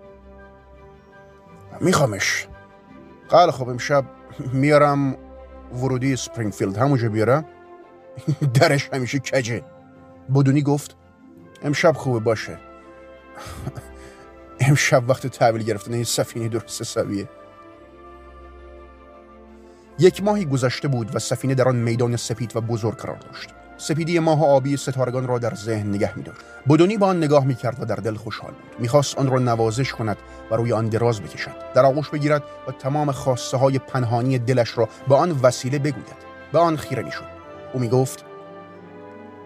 میخوامش. 1.80 2.46
خیلی 3.30 3.52
خب 3.52 3.68
امشب 3.68 4.04
میارم 4.52 5.16
ورودی 5.74 6.16
سپرینگفیلد. 6.16 6.76
همونجا 6.76 7.08
بیارم. 7.08 7.44
درش 8.60 8.90
همیشه 8.92 9.18
کجه. 9.18 9.62
بدونی 10.34 10.62
گفت 10.62 10.96
امشب 11.62 11.92
خوبه 11.92 12.18
باشه. 12.18 12.58
امشب 14.68 15.10
وقت 15.10 15.26
تحویل 15.26 15.62
گرفتن 15.62 15.92
این 15.92 16.04
سفینه 16.04 16.48
درست 16.48 16.80
حسابیه. 16.80 17.28
یک 19.98 20.22
ماهی 20.22 20.44
گذشته 20.44 20.88
بود 20.88 21.16
و 21.16 21.18
سفینه 21.18 21.54
در 21.54 21.68
آن 21.68 21.76
میدان 21.76 22.16
سپید 22.16 22.56
و 22.56 22.60
بزرگ 22.60 22.96
قرار 22.96 23.16
داشت. 23.16 23.48
سپیدی 23.82 24.18
ماه 24.18 24.44
آبی 24.44 24.76
ستارگان 24.76 25.26
را 25.26 25.38
در 25.38 25.54
ذهن 25.54 25.88
نگه 25.88 26.18
می 26.18 26.22
داشت 26.22 26.40
بدونی 26.68 26.96
با 26.96 27.06
آن 27.06 27.16
نگاه 27.16 27.44
می 27.44 27.54
کرد 27.54 27.82
و 27.82 27.84
در 27.84 27.94
دل 27.94 28.14
خوشحال 28.14 28.50
بود. 28.50 28.80
می‌خواست 28.80 29.18
آن 29.18 29.30
را 29.30 29.38
نوازش 29.38 29.92
کند 29.92 30.16
و 30.50 30.54
روی 30.54 30.72
آن 30.72 30.88
دراز 30.88 31.20
بکشد. 31.20 31.50
در 31.74 31.86
آغوش 31.86 32.08
بگیرد 32.08 32.42
و 32.68 32.72
تمام 32.72 33.12
خواسته 33.12 33.56
های 33.56 33.78
پنهانی 33.78 34.38
دلش 34.38 34.78
را 34.78 34.88
به 35.08 35.14
آن 35.14 35.40
وسیله 35.42 35.78
بگوید. 35.78 36.16
به 36.52 36.58
آن 36.58 36.76
خیره 36.76 37.02
می‌شد. 37.02 37.24
او 37.72 37.80
می‌گفت 37.80 38.24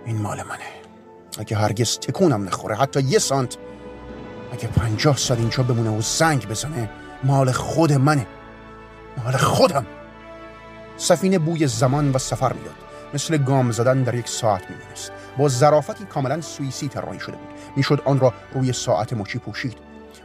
این 0.06 0.22
مال 0.22 0.36
منه. 0.36 0.68
اگه 1.38 1.56
هرگز 1.56 1.98
تکونم 1.98 2.44
نخوره 2.44 2.76
حتی 2.76 3.00
یه 3.00 3.18
سانت 3.18 3.56
اگه 4.52 4.68
پنجاه 4.68 5.16
سال 5.16 5.38
اینجا 5.38 5.62
بمونه 5.62 5.90
و 5.90 6.00
زنگ 6.00 6.48
بزنه 6.48 6.90
مال 7.24 7.52
خود 7.52 7.92
منه. 7.92 8.26
مال 9.24 9.36
خودم. 9.36 9.86
سفینه 10.96 11.38
بوی 11.38 11.66
زمان 11.66 12.12
و 12.12 12.18
سفر 12.18 12.52
می‌داد. 12.52 12.85
مثل 13.16 13.38
گام 13.38 13.70
زدن 13.70 14.02
در 14.02 14.14
یک 14.14 14.28
ساعت 14.28 14.70
میمونست 14.70 15.12
با 15.38 15.48
ظرافتی 15.48 16.04
کاملا 16.04 16.40
سوئیسی 16.40 16.88
طراحی 16.88 17.20
شده 17.20 17.36
بود. 17.36 17.48
می‌شد 17.76 18.02
آن 18.04 18.20
را 18.20 18.34
روی 18.52 18.72
ساعت 18.72 19.12
مچی 19.12 19.38
پوشید. 19.38 19.76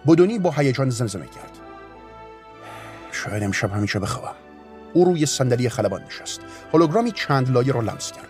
بدونی 0.07 0.39
با 0.39 0.51
هیجان 0.51 0.89
زمزمه 0.89 1.25
کرد. 1.25 1.51
شاید 3.11 3.43
امشب 3.43 3.73
همیشه 3.73 3.99
بخوابم. 3.99 4.35
او 4.93 5.05
روی 5.05 5.25
صندلی 5.25 5.69
خلبان 5.69 6.01
نشست. 6.03 6.41
هولوگرامی 6.73 7.11
چند 7.11 7.51
لایه 7.51 7.73
را 7.73 7.81
لمس 7.81 8.11
کرد. 8.11 8.27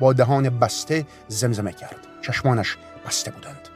با 0.00 0.12
دهان 0.12 0.58
بسته 0.58 1.06
زمزمه 1.28 1.72
کرد. 1.72 1.96
چشمانش 2.22 2.76
بسته 3.06 3.30
بودند. 3.30 3.68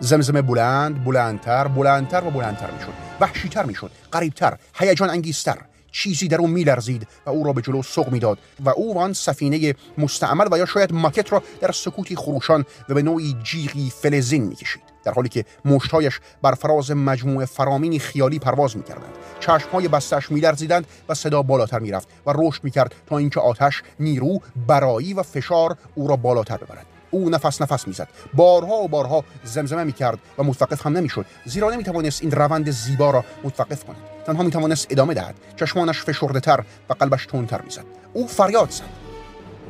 زمزمه 0.00 0.42
بلند 0.42 1.04
بلندتر 1.04 1.68
بلندتر 1.68 2.24
و 2.24 2.30
بلندتر 2.30 2.70
می‌شد. 2.70 2.92
وحشیتر 3.20 3.64
می‌شد. 3.64 3.90
قریبتر 4.12 4.56
هیجان 4.74 5.10
انگیزتر. 5.10 5.58
چیزی 5.96 6.28
در 6.28 6.38
او 6.38 6.46
میلرزید 6.46 7.08
و 7.26 7.30
او 7.30 7.44
را 7.44 7.52
به 7.52 7.62
جلو 7.62 7.82
سوق 7.82 8.12
می‌داد 8.12 8.38
و 8.64 8.68
او 8.68 8.98
آن 8.98 9.12
سفینه 9.12 9.74
مستعمل 9.98 10.48
و 10.50 10.58
یا 10.58 10.66
شاید 10.66 10.92
ماکت 10.92 11.32
را 11.32 11.42
در 11.60 11.72
سکوتی 11.72 12.16
خروشان 12.16 12.64
و 12.88 12.94
به 12.94 13.02
نوعی 13.02 13.36
جیغی 13.42 13.92
فلزین 14.02 14.44
می‌کشید 14.44 14.82
در 15.04 15.12
حالی 15.12 15.28
که 15.28 15.44
مشتهایش 15.64 16.20
بر 16.42 16.54
فراز 16.54 16.90
مجموعه 16.90 17.46
فرامینی 17.46 17.98
خیالی 17.98 18.38
پرواز 18.38 18.76
می‌کردند. 18.76 19.14
چشمهای 19.40 19.88
بستش 19.88 20.30
میلرزیدند 20.30 20.86
و 21.08 21.14
صدا 21.14 21.42
بالاتر 21.42 21.78
می‌رفت 21.78 22.08
و 22.26 22.32
رشد 22.34 22.64
می‌کرد 22.64 22.94
تا 23.06 23.18
اینکه 23.18 23.40
آتش 23.40 23.82
نیرو 24.00 24.40
برایی 24.66 25.14
و 25.14 25.22
فشار 25.22 25.76
او 25.94 26.08
را 26.08 26.16
بالاتر 26.16 26.56
ببرد. 26.56 26.86
او 27.10 27.30
نفس 27.30 27.62
نفس 27.62 27.88
می‌زد. 27.88 28.08
بارها 28.34 28.74
و 28.74 28.88
بارها 28.88 29.24
زمزمه 29.44 29.84
می‌کرد 29.84 30.18
و 30.38 30.42
متوقف 30.42 30.86
هم 30.86 30.96
نمی‌شد 30.96 31.26
زیرا 31.44 31.70
نمی‌توانست 31.70 32.22
این 32.22 32.30
روند 32.30 32.70
زیبا 32.70 33.10
را 33.10 33.24
متوقف 33.44 33.84
کند. 33.84 34.15
تنها 34.26 34.42
می‌توانست 34.42 34.86
ادامه 34.90 35.14
دهد. 35.14 35.34
چشمانش 35.56 36.02
فشرده 36.02 36.40
تر 36.40 36.64
و 36.90 36.94
قلبش 36.94 37.26
تندتر 37.26 37.60
می‌زد. 37.62 37.84
او 38.12 38.26
فریاد 38.26 38.70
زد. 38.70 38.84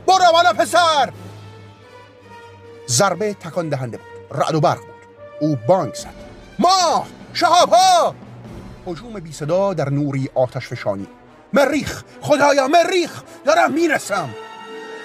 برو 0.06 0.32
بالا 0.32 0.52
پسر! 0.52 1.12
ضربه 2.88 3.34
تکان 3.34 3.68
دهنده 3.68 3.96
بود. 3.96 4.40
رعد 4.40 4.54
و 4.54 4.60
برق 4.60 4.78
بود. 4.78 4.86
او 5.40 5.56
بانک 5.68 5.94
زد. 5.94 6.14
ما! 6.58 7.06
شهاب 7.32 7.68
ها 7.72 8.14
هجوم 8.86 9.20
بی 9.20 9.32
صدا 9.32 9.74
در 9.74 9.90
نوری 9.90 10.30
آتش 10.34 10.68
فشانی. 10.68 11.06
مریخ! 11.52 12.02
خدایا 12.20 12.68
مریخ! 12.68 13.22
دارم 13.46 13.72
می‌رسم! 13.72 14.28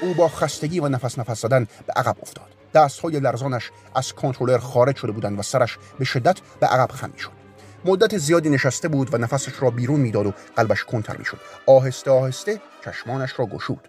او 0.02 0.14
با 0.14 0.28
خستگی 0.28 0.80
و 0.80 0.90
نفس 0.90 1.20
نفس 1.20 1.42
زدن 1.42 1.68
به 1.88 1.94
عقب 1.96 2.16
افتاد. 2.22 2.46
دستهای 2.74 3.20
لرزانش 3.20 3.72
از 3.96 4.14
کنترلر 4.14 4.58
خارج 4.58 4.96
شده 4.96 5.12
بودند 5.12 5.40
و 5.40 5.42
سرش 5.42 5.78
به 6.00 6.06
شدت 6.06 6.38
به 6.60 6.68
عقب 6.68 6.92
خم 6.92 7.14
شد. 7.18 7.41
مدت 7.86 8.18
زیادی 8.18 8.50
نشسته 8.50 8.88
بود 8.88 9.14
و 9.14 9.18
نفسش 9.18 9.62
را 9.62 9.70
بیرون 9.70 10.00
می‌داد 10.00 10.26
و 10.26 10.34
قلبش 10.56 10.84
کنتر 10.84 11.18
می‌شد. 11.18 11.38
آهسته 11.68 12.12
آهسته 12.12 12.62
چشمانش 12.86 13.40
را 13.40 13.46
گشود. 13.46 13.88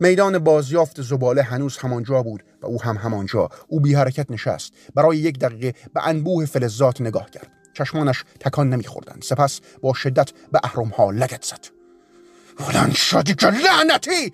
میدان 0.00 0.38
بازیافت 0.38 1.02
زباله 1.02 1.42
هنوز 1.42 1.78
همانجا 1.78 2.22
بود 2.22 2.44
و 2.62 2.66
او 2.66 2.82
هم 2.82 2.96
همانجا. 2.96 3.48
او 3.68 3.80
بی 3.80 3.94
حرکت 3.94 4.30
نشست. 4.30 4.72
برای 4.94 5.16
یک 5.18 5.38
دقیقه 5.38 5.78
به 5.94 6.08
انبوه 6.08 6.46
فلزات 6.46 7.00
نگاه 7.00 7.30
کرد. 7.30 7.52
چشمانش 7.74 8.24
تکان 8.40 8.68
نمیخوردند. 8.68 9.22
سپس 9.22 9.60
با 9.82 9.94
شدت 9.94 10.32
به 10.52 10.60
اهرمها 10.64 11.10
لگت 11.10 11.44
زد. 11.44 11.66
بلند 12.58 12.94
شدی 12.94 13.34
که 13.34 13.46
لعنتی! 13.46 14.32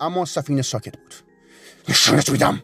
اما 0.00 0.24
سفینه 0.24 0.62
ساکت 0.62 0.96
بود. 0.96 1.14
نشونت 1.88 2.30
میدم! 2.30 2.62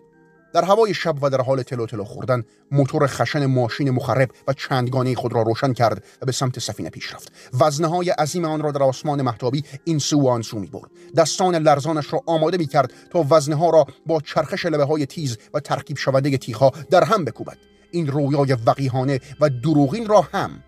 در 0.52 0.64
هوای 0.64 0.94
شب 0.94 1.22
و 1.22 1.30
در 1.30 1.40
حال 1.40 1.62
تلو 1.62 1.86
تلو 1.86 2.04
خوردن 2.04 2.44
موتور 2.70 3.06
خشن 3.06 3.46
ماشین 3.46 3.90
مخرب 3.90 4.30
و 4.48 4.52
چندگانه 4.52 5.14
خود 5.14 5.32
را 5.32 5.42
روشن 5.42 5.72
کرد 5.72 6.04
و 6.22 6.26
به 6.26 6.32
سمت 6.32 6.58
سفینه 6.58 6.90
پیش 6.90 7.14
رفت. 7.14 7.32
وزنه 7.60 7.86
های 7.86 8.10
عظیم 8.10 8.44
آن 8.44 8.62
را 8.62 8.70
در 8.70 8.82
آسمان 8.82 9.22
محتابی 9.22 9.64
این 9.84 9.98
سو 9.98 10.20
و 10.20 10.28
آن 10.28 10.42
سو 10.42 10.58
می 10.58 10.66
برد. 10.66 10.90
دستان 11.16 11.54
لرزانش 11.54 12.12
را 12.12 12.22
آماده 12.26 12.56
می 12.56 12.66
کرد 12.66 12.92
تا 13.10 13.26
وزنه 13.30 13.54
ها 13.54 13.70
را 13.70 13.86
با 14.06 14.20
چرخش 14.20 14.66
لبه 14.66 14.84
های 14.84 15.06
تیز 15.06 15.38
و 15.54 15.60
ترکیب 15.60 15.96
شونده 15.96 16.38
تیخها 16.38 16.72
در 16.90 17.04
هم 17.04 17.24
بکوبد. 17.24 17.56
این 17.90 18.06
رویای 18.06 18.56
وقیهانه 18.66 19.20
و 19.40 19.48
دروغین 19.48 20.06
را 20.06 20.20
هم 20.32 20.62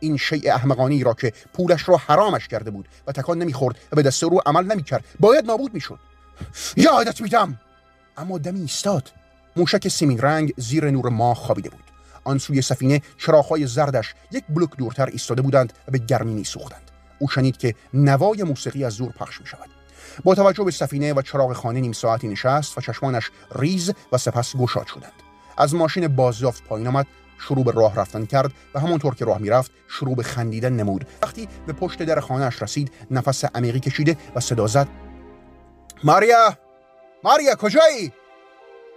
این 0.00 0.16
شیء 0.16 0.54
احمقانی 0.54 1.04
را 1.04 1.14
که 1.14 1.32
پولش 1.54 1.88
را 1.88 1.96
حرامش 1.96 2.48
کرده 2.48 2.70
بود 2.70 2.88
و 3.06 3.12
تکان 3.12 3.38
نمی‌خورد 3.38 3.76
و 3.92 3.96
به 3.96 4.02
دست 4.02 4.22
رو 4.22 4.40
عمل 4.46 4.64
نمی‌کرد 4.64 5.04
باید 5.20 5.44
نابود 5.44 5.74
می‌شد 5.74 5.98
یادت 6.76 7.20
میدم. 7.20 7.60
اما 8.16 8.38
دمی 8.38 8.60
ایستاد. 8.60 9.10
موشک 9.56 9.88
سیمین 9.88 10.18
رنگ 10.18 10.54
زیر 10.56 10.90
نور 10.90 11.08
ماه 11.08 11.36
خوابیده 11.36 11.70
بود. 11.70 11.84
آن 12.24 12.38
سوی 12.38 12.62
سفینه 12.62 13.02
چراغهای 13.18 13.66
زردش 13.66 14.14
یک 14.30 14.44
بلوک 14.48 14.76
دورتر 14.76 15.06
ایستاده 15.06 15.42
بودند 15.42 15.72
و 15.88 15.90
به 15.90 15.98
گرمی 15.98 16.34
میسوختند. 16.34 16.90
او 17.18 17.28
شنید 17.28 17.56
که 17.56 17.74
نوای 17.94 18.42
موسیقی 18.42 18.84
از 18.84 18.96
دور 18.96 19.12
پخش 19.12 19.40
می 19.40 19.46
شود 19.46 19.70
با 20.24 20.34
توجه 20.34 20.64
به 20.64 20.70
سفینه 20.70 21.12
و 21.12 21.22
چراغ 21.22 21.52
خانه 21.52 21.80
نیم 21.80 21.92
ساعتی 21.92 22.28
نشست 22.28 22.78
و 22.78 22.80
چشمانش 22.80 23.30
ریز 23.54 23.92
و 24.12 24.18
سپس 24.18 24.56
گشاد 24.56 24.86
شدند. 24.86 25.12
از 25.58 25.74
ماشین 25.74 26.08
بازیافت 26.08 26.64
پایین 26.64 26.86
آمد 26.86 27.06
شروع 27.38 27.64
به 27.64 27.72
راه 27.72 27.96
رفتن 27.96 28.24
کرد 28.24 28.52
و 28.74 28.80
همانطور 28.80 29.14
که 29.14 29.24
راه 29.24 29.38
می‌رفت 29.38 29.70
شروع 29.88 30.16
به 30.16 30.22
خندیدن 30.22 30.72
نمود. 30.72 31.06
وقتی 31.22 31.48
به 31.66 31.72
پشت 31.72 32.02
در 32.02 32.20
خانهاش 32.20 32.62
رسید 32.62 32.92
نفس 33.10 33.44
عمیقی 33.44 33.80
کشیده 33.80 34.16
و 34.34 34.40
صدا 34.40 34.66
زد. 34.66 34.88
ماریا! 36.04 36.56
ماریا! 37.24 37.54
کجایی؟ 37.54 38.12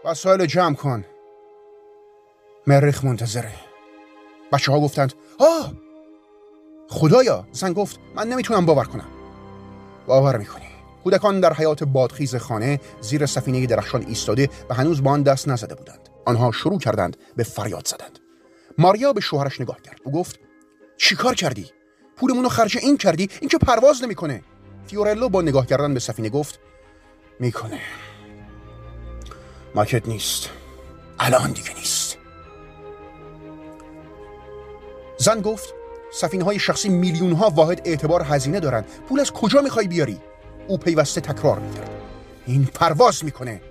وسایل 0.06 0.46
جمع 0.46 0.76
کن. 0.76 1.06
مریخ 2.68 3.04
منتظره. 3.04 3.52
بچه 4.52 4.72
ها 4.72 4.80
گفتند 4.80 5.14
آه! 5.40 5.74
خدایا! 6.90 7.48
زن 7.52 7.74
گفت 7.74 8.00
من 8.16 8.28
نمی‌تونم 8.28 8.66
باور 8.66 8.86
کنم. 8.86 9.08
باور 10.08 10.38
می‌کنی. 10.38 10.66
کودکان 11.04 11.40
در 11.40 11.54
حیات 11.54 11.84
بادخیز 11.84 12.36
خانه 12.36 12.80
زیر 13.02 13.26
سفینه 13.26 13.66
درخشان 13.66 14.06
ایستاده 14.06 14.50
و 14.70 14.74
هنوز 14.74 15.04
با 15.04 15.12
آن 15.12 15.24
دست 15.24 15.48
نزده 15.48 15.76
بودند. 15.76 16.10
آنها 16.26 16.52
شروع 16.52 16.80
کردند 16.80 17.18
به 17.36 17.44
فریاد 17.44 17.88
زدند. 17.88 18.20
ماریا 18.78 19.14
به 19.14 19.22
شوهرش 19.22 19.62
نگاه 19.62 19.82
کرد. 19.82 20.00
او 20.04 20.12
گفت 20.12 20.40
چیکار 20.98 21.36
کردی؟ 21.36 21.72
پولمون 22.16 22.44
رو 22.44 22.50
خرج 22.50 22.78
این 22.78 22.98
کردی؟ 22.98 23.30
این 23.40 23.50
که 23.50 23.58
پرواز 23.58 24.04
نمی‌کنه. 24.04 24.44
فیورلو 24.88 25.30
با 25.30 25.42
نگاه 25.42 25.66
کردن 25.66 25.94
به 25.94 26.00
سفینه 26.00 26.30
گفت 26.30 26.60
می‌کنه. 27.40 27.80
ماکت 29.76 30.08
نیست. 30.08 30.50
الان 31.20 31.52
دیگه 31.52 31.76
نیست. 31.76 32.18
زن 35.18 35.42
گفت 35.42 35.74
سفینه 36.14 36.44
های 36.44 36.60
شخصی 36.60 36.90
میلیون 36.90 37.32
ها 37.32 37.50
واحد 37.50 37.82
اعتبار 37.86 38.24
هزینه 38.24 38.60
دارن. 38.60 38.86
پول 39.10 39.20
از 39.20 39.32
کجا 39.32 39.62
می‌خوای 39.62 39.88
بیاری؟ 39.88 40.20
او 40.68 40.78
پیوسته 40.78 41.22
تکرار 41.22 41.60
می‌کرد. 41.60 41.90
این 42.46 42.66
پرواز 42.66 43.26
می‌کنه. 43.26 43.62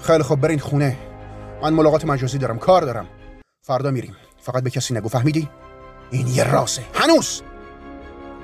خیلی 0.00 0.22
خوب 0.22 0.40
برین 0.40 0.58
خونه. 0.58 0.96
من 1.62 1.72
ملاقات 1.72 2.04
مجازی 2.04 2.38
دارم 2.38 2.58
کار 2.58 2.82
دارم. 2.82 3.06
فردا 3.62 3.90
میریم. 3.90 4.16
فقط 4.40 4.62
به 4.62 4.70
کسی 4.70 4.94
نگو 4.94 5.08
فهمیدی؟ 5.08 5.48
این 6.10 6.26
یه 6.26 6.44
راسه 6.44 6.82
هنوز! 6.94 7.42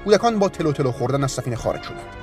کودکان 0.04 0.38
با 0.38 0.48
تلو 0.48 0.72
تلو 0.72 0.92
خوردن 0.92 1.24
از 1.24 1.32
سفینه 1.32 1.56
خارج 1.56 1.82
شدند. 1.82 2.16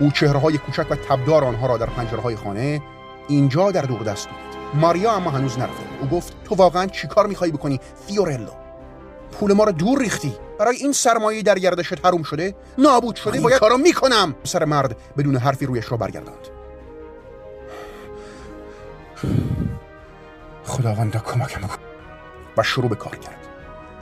او 0.00 0.10
چهره 0.10 0.38
های 0.38 0.58
کوچک 0.58 0.86
و 0.90 0.96
تبدار 0.96 1.44
آنها 1.44 1.66
را 1.66 1.76
در 1.76 1.86
پنجره 1.86 2.20
های 2.20 2.36
خانه 2.36 2.82
اینجا 3.30 3.70
در 3.70 3.82
دور 3.82 4.02
دست 4.02 4.28
دید 4.28 4.80
ماریا 4.80 5.12
اما 5.12 5.30
هنوز 5.30 5.58
نرفته 5.58 5.82
او 6.00 6.08
گفت 6.08 6.32
تو 6.44 6.54
واقعا 6.54 6.86
چیکار 6.86 7.26
می‌خوای 7.26 7.50
بکنی 7.50 7.80
فیورلو؟ 8.06 8.50
پول 9.32 9.52
ما 9.52 9.64
رو 9.64 9.72
دور 9.72 9.98
ریختی. 9.98 10.34
برای 10.58 10.76
این 10.76 10.92
سرمایه 10.92 11.42
در 11.42 11.58
گردشت 11.58 12.06
حروم 12.06 12.22
شده؟ 12.22 12.54
نابود 12.78 13.16
شده 13.16 13.40
باید 13.40 13.58
کارو 13.58 13.78
می‌کنم. 13.78 14.34
سر 14.44 14.64
مرد 14.64 14.96
بدون 15.18 15.36
حرفی 15.36 15.66
رویش 15.66 15.90
را 15.90 15.96
برگرداند. 15.96 16.46
خداوند 20.64 21.22
کمکم 21.22 21.60
و 22.56 22.62
شروع 22.62 22.88
به 22.88 22.94
کار 22.94 23.16
کرد. 23.16 23.46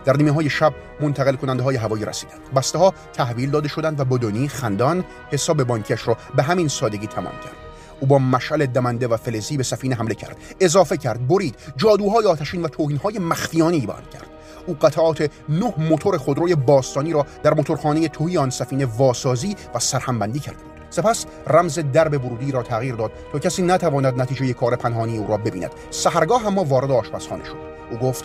در 0.05 0.17
نیمه 0.17 0.31
های 0.31 0.51
شب 0.51 0.75
منتقل 1.01 1.37
کننده 1.37 1.63
های 1.63 1.77
هوایی 1.77 2.05
رسیدند. 2.05 2.41
بسته 2.57 2.79
ها 2.79 2.95
تحویل 3.13 3.51
داده 3.51 3.69
شدند 3.69 4.01
و 4.01 4.05
بدونی 4.05 4.49
خندان 4.49 5.05
حساب 5.31 5.65
بانکیش 5.65 6.09
را 6.09 6.17
به 6.37 6.43
همین 6.43 6.69
سادگی 6.69 7.07
تمام 7.07 7.33
کرد. 7.33 7.68
او 8.01 8.07
با 8.07 8.19
مشعل 8.19 8.67
دمنده 8.67 9.09
و 9.09 9.17
فلزی 9.17 9.57
به 9.57 9.63
سفینه 9.63 9.95
حمله 9.95 10.15
کرد. 10.15 10.37
اضافه 10.61 10.97
کرد 10.97 11.29
برید 11.29 11.55
جادوهای 11.77 12.27
آتشین 12.27 12.63
و 12.63 12.69
توهینهای 12.69 13.19
مخفیانه 13.19 13.77
ایوان 13.77 14.03
کرد. 14.13 14.27
او 14.67 14.77
قطعات 14.83 15.31
نه 15.49 15.75
موتور 15.79 16.19
خودروی 16.19 16.55
باستانی 16.55 17.13
را 17.13 17.27
در 17.43 17.55
موتورخانه 17.55 18.09
توهی 18.09 18.39
آن 18.39 18.51
سفینه 18.51 18.85
واسازی 18.85 19.57
و 19.75 19.79
سرهمبندی 19.79 20.39
کرد 20.41 20.57
سپس 20.91 21.27
رمز 21.47 21.79
درب 21.79 22.25
ورودی 22.25 22.53
را 22.53 22.63
تغییر 22.63 22.95
داد 22.95 23.13
تا 23.33 23.39
کسی 23.39 23.63
نتواند 23.63 24.21
نتیجه 24.21 24.53
کار 24.53 24.77
پنهانی 24.77 25.19
او 25.19 25.27
را 25.27 25.37
ببیند. 25.37 25.71
سحرگاه 25.91 26.47
اما 26.47 26.65
وارد 26.65 26.91
آشپزخانه 26.91 27.45
شد. 27.45 27.57
او 27.91 27.99
گفت 27.99 28.25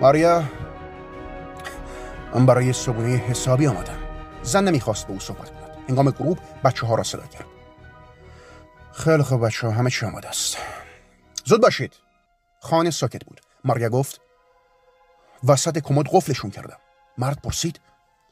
ماریا 0.00 0.42
من 2.34 2.46
برای 2.46 2.72
صبونه 2.72 3.08
حسابی 3.08 3.66
آمدم 3.66 3.98
زن 4.42 4.64
نمی‌خواست 4.64 5.06
به 5.06 5.12
او 5.12 5.20
صحبت 5.20 5.50
کند. 5.50 5.70
هنگام 5.88 6.10
غروب 6.10 6.38
بچه 6.64 6.86
ها 6.86 6.94
را 6.94 7.02
صدا 7.02 7.22
کرد. 7.22 7.53
خیلی 8.94 9.22
خوب 9.22 9.46
بچه 9.46 9.70
همه 9.70 9.90
چی 9.90 10.06
آماده 10.06 10.28
است. 10.28 10.56
زود 11.44 11.62
باشید. 11.62 11.92
خانه 12.60 12.90
ساکت 12.90 13.24
بود. 13.24 13.40
ماریا 13.64 13.88
گفت 13.88 14.20
وسط 15.48 15.78
کمد 15.78 16.06
قفلشون 16.12 16.50
کردم. 16.50 16.78
مرد 17.18 17.42
پرسید 17.42 17.80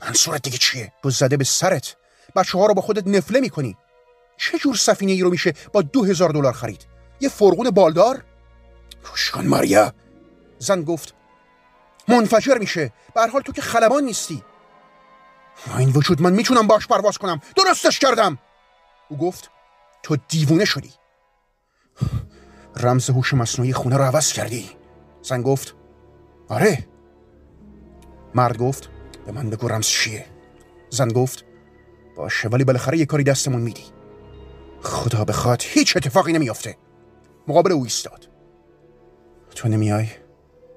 منصورت 0.00 0.42
دیگه 0.42 0.58
چیه؟ 0.58 0.92
تو 1.02 1.10
زده 1.10 1.36
به 1.36 1.44
سرت. 1.44 1.96
بچه 2.36 2.58
ها 2.58 2.66
رو 2.66 2.74
با 2.74 2.82
خودت 2.82 3.06
نفله 3.06 3.40
می‌کنی. 3.40 3.76
چه 4.36 4.58
جور 4.58 4.74
سفینه 4.74 5.12
ای 5.12 5.22
رو 5.22 5.30
میشه 5.30 5.54
با 5.72 5.82
دو 5.82 6.04
هزار 6.04 6.30
دلار 6.30 6.52
خرید؟ 6.52 6.86
یه 7.20 7.28
فرغون 7.28 7.70
بالدار؟ 7.70 8.24
روشکان 9.04 9.46
ماریا. 9.46 9.94
زن 10.58 10.82
گفت 10.82 11.14
منفجر 12.08 12.58
میشه. 12.58 12.92
به 13.14 13.26
حال 13.26 13.42
تو 13.42 13.52
که 13.52 13.62
خلبان 13.62 14.04
نیستی. 14.04 14.44
این 15.78 15.88
وجود 15.88 16.22
من 16.22 16.32
می‌تونم 16.32 16.66
باش 16.66 16.86
پرواز 16.86 17.18
کنم. 17.18 17.40
درستش 17.56 17.98
کردم. 17.98 18.38
او 19.08 19.18
گفت 19.18 19.50
تو 20.02 20.16
دیوونه 20.28 20.64
شدی. 20.64 20.90
رمز 22.76 23.10
هوش 23.10 23.34
مصنوعی 23.34 23.72
خونه 23.72 23.96
رو 23.96 24.04
عوض 24.04 24.32
کردی. 24.32 24.70
زن 25.22 25.42
گفت 25.42 25.74
آره. 26.48 26.88
مرد 28.34 28.58
گفت 28.58 28.90
به 29.26 29.32
من 29.32 29.50
بگو 29.50 29.68
رمز 29.68 29.86
چیه. 29.86 30.26
زن 30.90 31.08
گفت 31.08 31.44
باشه 32.16 32.48
ولی 32.48 32.64
بالاخره 32.64 32.98
یه 32.98 33.06
کاری 33.06 33.24
دستمون 33.24 33.60
میدی. 33.60 33.84
خدا 34.82 35.24
بخواد 35.24 35.62
هیچ 35.64 35.96
اتفاقی 35.96 36.32
نمیافته. 36.32 36.76
مقابل 37.48 37.72
او 37.72 37.82
ایستاد. 37.82 38.28
تو 39.54 39.68
نمیای؟ 39.68 40.08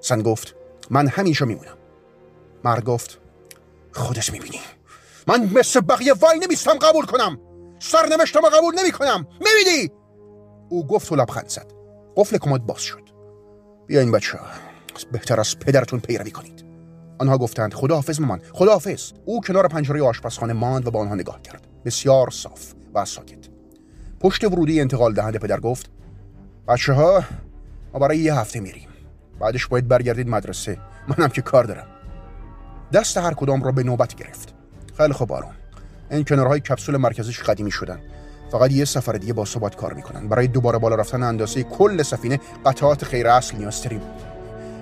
زن 0.01 0.21
گفت 0.21 0.55
من 0.89 1.07
همینجا 1.07 1.45
میمونم. 1.45 1.77
مرد 2.63 2.85
گفت 2.85 3.21
خودت 3.93 4.31
می‌بینی. 4.31 4.59
من 5.27 5.49
مثل 5.53 5.81
بقیه 5.81 6.13
وای 6.13 6.39
نمیستم 6.39 6.73
قبول 6.73 7.05
کنم. 7.05 7.39
سرنوشتم 7.79 8.41
قبول 8.41 8.79
نمی‌کنم. 8.79 9.27
می‌بینی؟ 9.31 9.91
او 10.69 10.87
گفت 10.87 11.11
و 11.11 11.15
لبخند 11.15 11.49
زد. 11.49 11.73
قفل 12.15 12.37
کمد 12.37 12.65
باز 12.65 12.81
شد. 12.81 13.09
بیاین 13.87 14.11
بچه 14.11 14.39
بهتر 15.11 15.39
از 15.39 15.59
پدرتون 15.59 15.99
پیروی 15.99 16.31
کنید. 16.31 16.65
آنها 17.19 17.37
گفتند 17.37 17.73
خداحافظ 17.73 18.19
مامان 18.19 18.41
خداحافظ. 18.53 19.11
او 19.25 19.41
کنار 19.41 19.67
پنجره 19.67 20.03
آشپزخانه 20.03 20.53
ماند 20.53 20.87
و 20.87 20.91
با 20.91 20.99
آنها 20.99 21.15
نگاه 21.15 21.41
کرد. 21.41 21.67
بسیار 21.85 22.29
صاف 22.29 22.73
و 22.93 23.05
ساکت. 23.05 23.47
پشت 24.19 24.43
ورودی 24.43 24.81
انتقال 24.81 25.13
دهنده 25.13 25.39
پدر 25.39 25.59
گفت 25.59 25.89
بچه 26.67 26.93
ها 26.93 27.23
ما 27.93 27.99
برای 27.99 28.17
یه 28.17 28.35
هفته 28.35 28.59
میریم. 28.59 28.89
بعدش 29.39 29.67
باید 29.67 29.87
برگردید 29.87 30.29
مدرسه. 30.29 30.77
منم 31.07 31.29
که 31.29 31.41
کار 31.41 31.63
دارم. 31.63 31.87
دست 32.93 33.17
هر 33.17 33.33
کدام 33.33 33.63
را 33.63 33.71
به 33.71 33.83
نوبت 33.83 34.15
گرفت. 34.15 34.53
خیلی 34.97 35.13
خوب 35.13 35.31
آرون 35.31 35.53
این 36.11 36.23
کنارهای 36.23 36.59
کپسول 36.59 36.97
مرکزیش 36.97 37.43
قدیمی 37.43 37.71
شدن. 37.71 37.99
فقط 38.51 38.71
یه 38.71 38.85
سفر 38.85 39.11
دیگه 39.11 39.33
با 39.33 39.45
ثبات 39.45 39.75
کار 39.75 39.93
می‌کنن. 39.93 40.27
برای 40.27 40.47
دوباره 40.47 40.77
بالا 40.77 40.95
رفتن 40.95 41.23
اندازه 41.23 41.63
کل 41.63 42.03
سفینه 42.03 42.39
قطعات 42.65 43.03
غیر 43.03 43.27
اصل 43.27 43.57
نیاز 43.57 43.83
داریم 43.83 44.01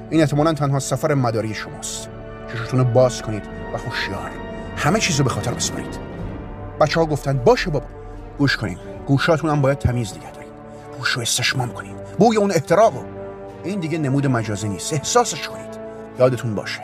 این 0.10 0.22
احتمالا 0.22 0.54
تنها 0.54 0.80
سفر 0.80 1.14
مداری 1.14 1.54
شماست. 1.54 2.10
چشتون 2.54 2.80
رو 2.80 2.86
باز 2.86 3.22
کنید 3.22 3.44
و 3.74 3.78
خوشیار 3.78 4.32
همه 4.78 5.00
چیز 5.00 5.18
رو 5.18 5.24
به 5.24 5.30
خاطر 5.30 5.54
بسپارید. 5.54 5.98
بچه 6.82 7.00
ها 7.00 7.06
گفتن 7.06 7.38
باشه 7.38 7.70
بابا 7.70 7.86
گوش 8.38 8.58
کنیم. 8.58 8.78
گوشاتون 9.08 9.50
هم 9.50 9.62
باید 9.62 9.80
تمیز 9.80 10.14
نگه 10.18 10.32
دارید. 10.32 10.52
گوش 11.00 11.10
رو 11.10 11.22
استشمام 11.22 11.74
کنید 11.74 11.96
بوی 12.20 12.38
اون 12.38 12.52
احتراق 12.52 12.94
این 13.64 13.80
دیگه 13.80 13.98
نمود 13.98 14.28
مجازی 14.28 14.70
نیست. 14.70 14.94
احساسش 14.94 15.48
کنید. 15.48 15.78
یادتون 16.20 16.56
باشه. 16.56 16.82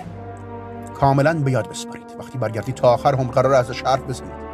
کاملا 1.00 1.34
به 1.34 1.52
یاد 1.52 1.70
بسپارید. 1.70 2.16
وقتی 2.20 2.38
برگردی 2.38 2.72
تا 2.72 2.94
آخر 2.94 3.16
هم 3.16 3.28
قرار 3.28 3.54
ازش 3.54 3.82
حرف 3.82 4.02
بزنید. 4.02 4.50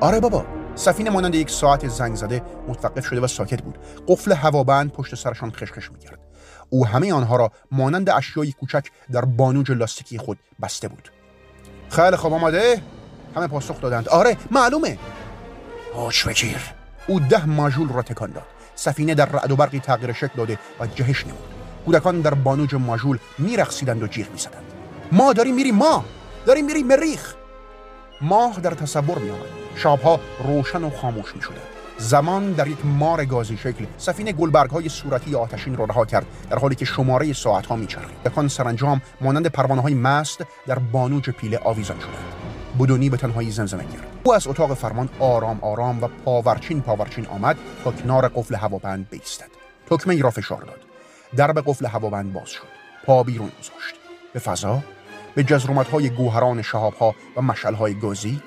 آره 0.00 0.20
بابا 0.20 0.46
سفینه 0.74 1.10
مانند 1.10 1.34
یک 1.34 1.50
ساعت 1.50 1.88
زنگ 1.88 2.14
زده 2.14 2.42
متوقف 2.68 3.06
شده 3.06 3.20
و 3.20 3.26
ساکت 3.26 3.62
بود. 3.62 3.78
قفل 4.08 4.32
هوابند 4.32 4.92
پشت 4.92 5.14
سرشان 5.14 5.50
خشخش 5.50 5.90
می‌کرد. 5.92 6.18
او 6.70 6.86
همه 6.86 7.12
آنها 7.12 7.36
را 7.36 7.50
مانند 7.70 8.10
اشیای 8.10 8.52
کوچک 8.52 8.86
در 9.12 9.24
بانوج 9.24 9.72
لاستیکی 9.72 10.18
خود 10.18 10.38
بسته 10.62 10.88
بود. 10.88 11.08
خیلی 11.90 12.16
خوب 12.16 12.32
آماده؟ 12.32 12.82
همه 13.36 13.46
پاسخ 13.46 13.80
دادند. 13.80 14.08
آره 14.08 14.36
معلومه. 14.50 14.98
هاش 15.96 16.24
بگیر 16.24 16.60
او 17.06 17.20
ده 17.20 17.46
ماژول 17.46 17.88
را 17.88 18.02
تکان 18.02 18.30
داد. 18.30 18.46
سفینه 18.74 19.14
در 19.14 19.26
رعد 19.26 19.50
و 19.50 19.56
برقی 19.56 19.80
تغییر 19.80 20.12
شکل 20.12 20.36
داده 20.36 20.58
و 20.80 20.86
جهش 20.86 21.26
نمود. 21.26 21.38
کودکان 21.84 22.20
در 22.20 22.34
بانوج 22.34 22.74
ماژول 22.74 23.18
میرقصیدند 23.38 24.02
و 24.02 24.06
جیغ 24.06 24.30
می‌زدند. 24.30 24.71
ما 25.12 25.32
داریم 25.32 25.54
میریم 25.54 25.74
ما 25.74 26.04
داریم 26.46 26.66
میریم 26.66 26.86
مریخ 26.86 27.34
ماه 28.20 28.60
در 28.60 28.70
تصور 28.70 29.18
می 29.18 29.30
آمد 29.30 29.46
شابها 29.76 30.20
روشن 30.44 30.84
و 30.84 30.90
خاموش 30.90 31.36
می 31.36 31.42
شدند 31.42 31.62
زمان 31.98 32.52
در 32.52 32.68
یک 32.68 32.86
مار 32.86 33.24
گازی 33.24 33.56
شکل 33.56 33.86
سفینه 33.98 34.32
گلبرگ 34.32 34.70
های 34.70 34.88
صورتی 34.88 35.34
آتشین 35.34 35.76
را 35.76 35.84
رها 35.84 36.04
کرد 36.04 36.26
در 36.50 36.58
حالی 36.58 36.74
که 36.74 36.84
شماره 36.84 37.32
ساعت 37.32 37.66
ها 37.66 37.76
میچرخید. 37.76 38.22
دکان 38.24 38.48
سرانجام 38.48 39.02
مانند 39.20 39.46
پروانه 39.46 39.82
های 39.82 39.94
مست 39.94 40.44
در 40.66 40.78
بانوج 40.78 41.30
پیله 41.30 41.58
آویزان 41.58 41.98
شدند 41.98 42.32
بدونی 42.78 43.10
به 43.10 43.16
تنهایی 43.16 43.50
زمزمه 43.50 43.82
کرد. 43.84 44.06
او 44.24 44.34
از 44.34 44.46
اتاق 44.46 44.74
فرمان 44.74 45.08
آرام 45.20 45.58
آرام 45.62 46.04
و 46.04 46.08
پاورچین 46.24 46.80
پاورچین 46.80 47.26
آمد 47.26 47.56
تا 47.84 47.90
کنار 47.90 48.28
قفل 48.28 48.54
هوابند 48.54 49.08
بیستد. 49.10 49.50
تکمه 49.90 50.22
را 50.22 50.30
فشار 50.30 50.62
داد. 50.62 50.80
درب 51.36 51.58
قفل 51.66 51.86
هوابند 51.86 52.32
باز 52.32 52.48
شد. 52.48 52.68
پا 53.06 53.22
بیرون 53.22 53.48
گذاشت. 53.60 53.94
به 54.32 54.38
فضا 54.38 54.82
به 55.34 55.44
جزرومت 55.44 55.88
های 55.88 56.10
گوهران 56.10 56.62
شهاب 56.62 56.94
ها 56.94 57.14
و 57.36 57.42
مشعل 57.42 57.74
های 57.74 57.94
گازی 57.94 58.42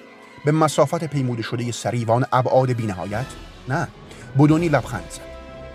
به 0.45 0.51
مسافت 0.51 1.03
پیموده 1.03 1.41
شده 1.41 1.71
سری 1.71 2.05
و 2.05 2.11
آن 2.11 2.25
ابعاد 2.33 2.73
بینهایت؟ 2.73 3.25
نه 3.69 3.87
بدونی 4.39 4.69
لبخند 4.69 5.09
زد. 5.09 5.21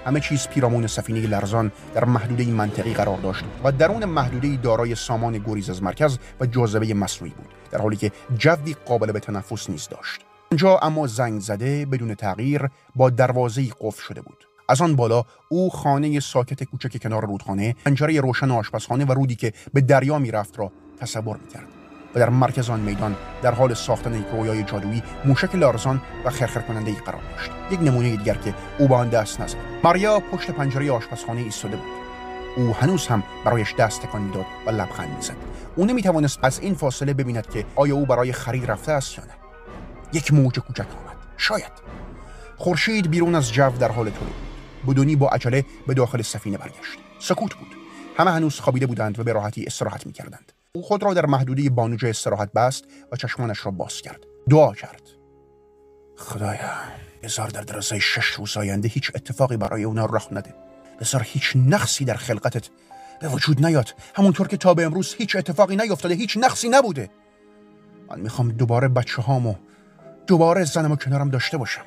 همه 0.06 0.20
چیز 0.20 0.48
پیرامون 0.48 0.86
سفینه 0.86 1.26
لرزان 1.26 1.72
در 1.94 2.04
محدوده 2.04 2.46
منطقی 2.46 2.94
قرار 2.94 3.18
داشت 3.18 3.44
و 3.64 3.72
درون 3.72 4.04
محدوده 4.04 4.56
دارای 4.56 4.94
سامان 4.94 5.38
گریز 5.38 5.70
از 5.70 5.82
مرکز 5.82 6.18
و 6.40 6.46
جاذبه 6.46 6.94
مصنوعی 6.94 7.34
بود 7.34 7.54
در 7.70 7.80
حالی 7.80 7.96
که 7.96 8.12
جوی 8.38 8.76
قابل 8.86 9.12
به 9.12 9.20
تنفس 9.20 9.70
نیز 9.70 9.88
داشت. 9.88 10.20
آنجا 10.52 10.78
اما 10.78 11.06
زنگ 11.06 11.40
زده 11.40 11.86
بدون 11.86 12.14
تغییر 12.14 12.68
با 12.96 13.10
دروازه 13.10 13.66
قفل 13.80 14.02
شده 14.02 14.20
بود. 14.20 14.49
از 14.70 14.80
آن 14.80 14.96
بالا 14.96 15.24
او 15.48 15.70
خانه 15.70 16.20
ساکت 16.20 16.64
کوچک 16.64 17.02
کنار 17.02 17.26
رودخانه 17.26 17.74
پنجره 17.84 18.20
روشن 18.20 18.50
آشپزخانه 18.50 19.04
و 19.04 19.12
رودی 19.12 19.34
که 19.34 19.52
به 19.74 19.80
دریا 19.80 20.18
می‌رفت 20.18 20.58
را 20.58 20.72
تصور 21.00 21.36
می‌کرد. 21.36 21.66
و 22.14 22.18
در 22.18 22.28
مرکز 22.28 22.70
آن 22.70 22.80
میدان 22.80 23.16
در 23.42 23.54
حال 23.54 23.74
ساختن 23.74 24.14
یک 24.14 24.26
رویای 24.32 24.62
جادویی 24.62 25.02
موشک 25.24 25.54
لارزان 25.54 26.02
و 26.24 26.30
خرخر 26.30 26.60
کننده 26.60 26.90
ای 26.90 26.96
قرار 26.96 27.20
داشت. 27.36 27.50
یک 27.70 27.80
نمونه 27.80 28.16
دیگر 28.16 28.34
که 28.34 28.54
او 28.78 28.88
با 28.88 28.96
آن 28.96 29.08
دست 29.08 29.40
نزد. 29.40 29.56
ماریا 29.84 30.20
پشت 30.20 30.50
پنجره 30.50 30.92
آشپزخانه 30.92 31.40
ایستاده 31.40 31.76
بود. 31.76 31.86
او 32.56 32.74
هنوز 32.74 33.06
هم 33.06 33.22
برایش 33.44 33.74
دست 33.74 34.02
تکان 34.02 34.22
می‌داد 34.22 34.46
و 34.66 34.70
لبخند 34.70 35.16
می‌زد. 35.16 35.36
او 35.76 35.84
نمی‌توانست 35.84 36.38
از 36.42 36.60
این 36.60 36.74
فاصله 36.74 37.14
ببیند 37.14 37.46
که 37.46 37.66
آیا 37.76 37.94
او 37.94 38.06
برای 38.06 38.32
خرید 38.32 38.70
رفته 38.70 38.92
است 38.92 39.18
یا 39.18 39.24
نه. 39.24 39.32
یک 40.12 40.32
موج 40.32 40.58
کوچک 40.58 40.80
آمد. 40.80 41.16
شاید. 41.36 41.72
خورشید 42.56 43.10
بیرون 43.10 43.34
از 43.34 43.52
جو 43.52 43.70
در 43.70 43.92
حال 43.92 44.10
طلوع 44.10 44.49
بدونی 44.88 45.16
با 45.16 45.28
عجله 45.28 45.64
به 45.86 45.94
داخل 45.94 46.22
سفینه 46.22 46.58
برگشت. 46.58 46.98
سکوت 47.18 47.54
بود. 47.54 47.68
همه 48.16 48.30
هنوز 48.30 48.60
خوابیده 48.60 48.86
بودند 48.86 49.18
و 49.18 49.24
به 49.24 49.32
راحتی 49.32 49.64
استراحت 49.64 50.06
می‌کردند. 50.06 50.52
او 50.72 50.82
خود 50.82 51.02
را 51.02 51.14
در 51.14 51.26
محدوده 51.26 51.70
بانوج 51.70 52.06
استراحت 52.06 52.52
بست 52.52 52.84
و 53.12 53.16
چشمانش 53.16 53.66
را 53.66 53.72
باز 53.72 54.00
کرد. 54.00 54.24
دعا 54.50 54.72
کرد. 54.72 55.02
خدایا 56.16 56.70
بزار 57.22 57.48
در 57.48 57.60
درازای 57.60 58.00
شش 58.00 58.26
روز 58.26 58.56
آینده 58.56 58.88
هیچ 58.88 59.10
اتفاقی 59.14 59.56
برای 59.56 59.84
اونا 59.84 60.06
رخ 60.06 60.28
نده. 60.32 60.54
بزار 61.00 61.22
هیچ 61.24 61.52
نقصی 61.56 62.04
در 62.04 62.14
خلقتت 62.14 62.68
به 63.20 63.28
وجود 63.28 63.66
نیاد. 63.66 63.94
همونطور 64.14 64.48
که 64.48 64.56
تا 64.56 64.74
به 64.74 64.84
امروز 64.84 65.14
هیچ 65.14 65.36
اتفاقی 65.36 65.76
نیفتاده 65.76 66.14
هیچ 66.14 66.38
نقصی 66.40 66.68
نبوده. 66.68 67.10
من 68.08 68.20
می‌خوام 68.20 68.48
دوباره 68.48 68.88
بچه 68.88 69.22
هامو 69.22 69.54
دوباره 70.26 70.64
زنم 70.64 70.92
و 70.92 70.96
کنارم 70.96 71.30
داشته 71.30 71.56
باشم. 71.56 71.84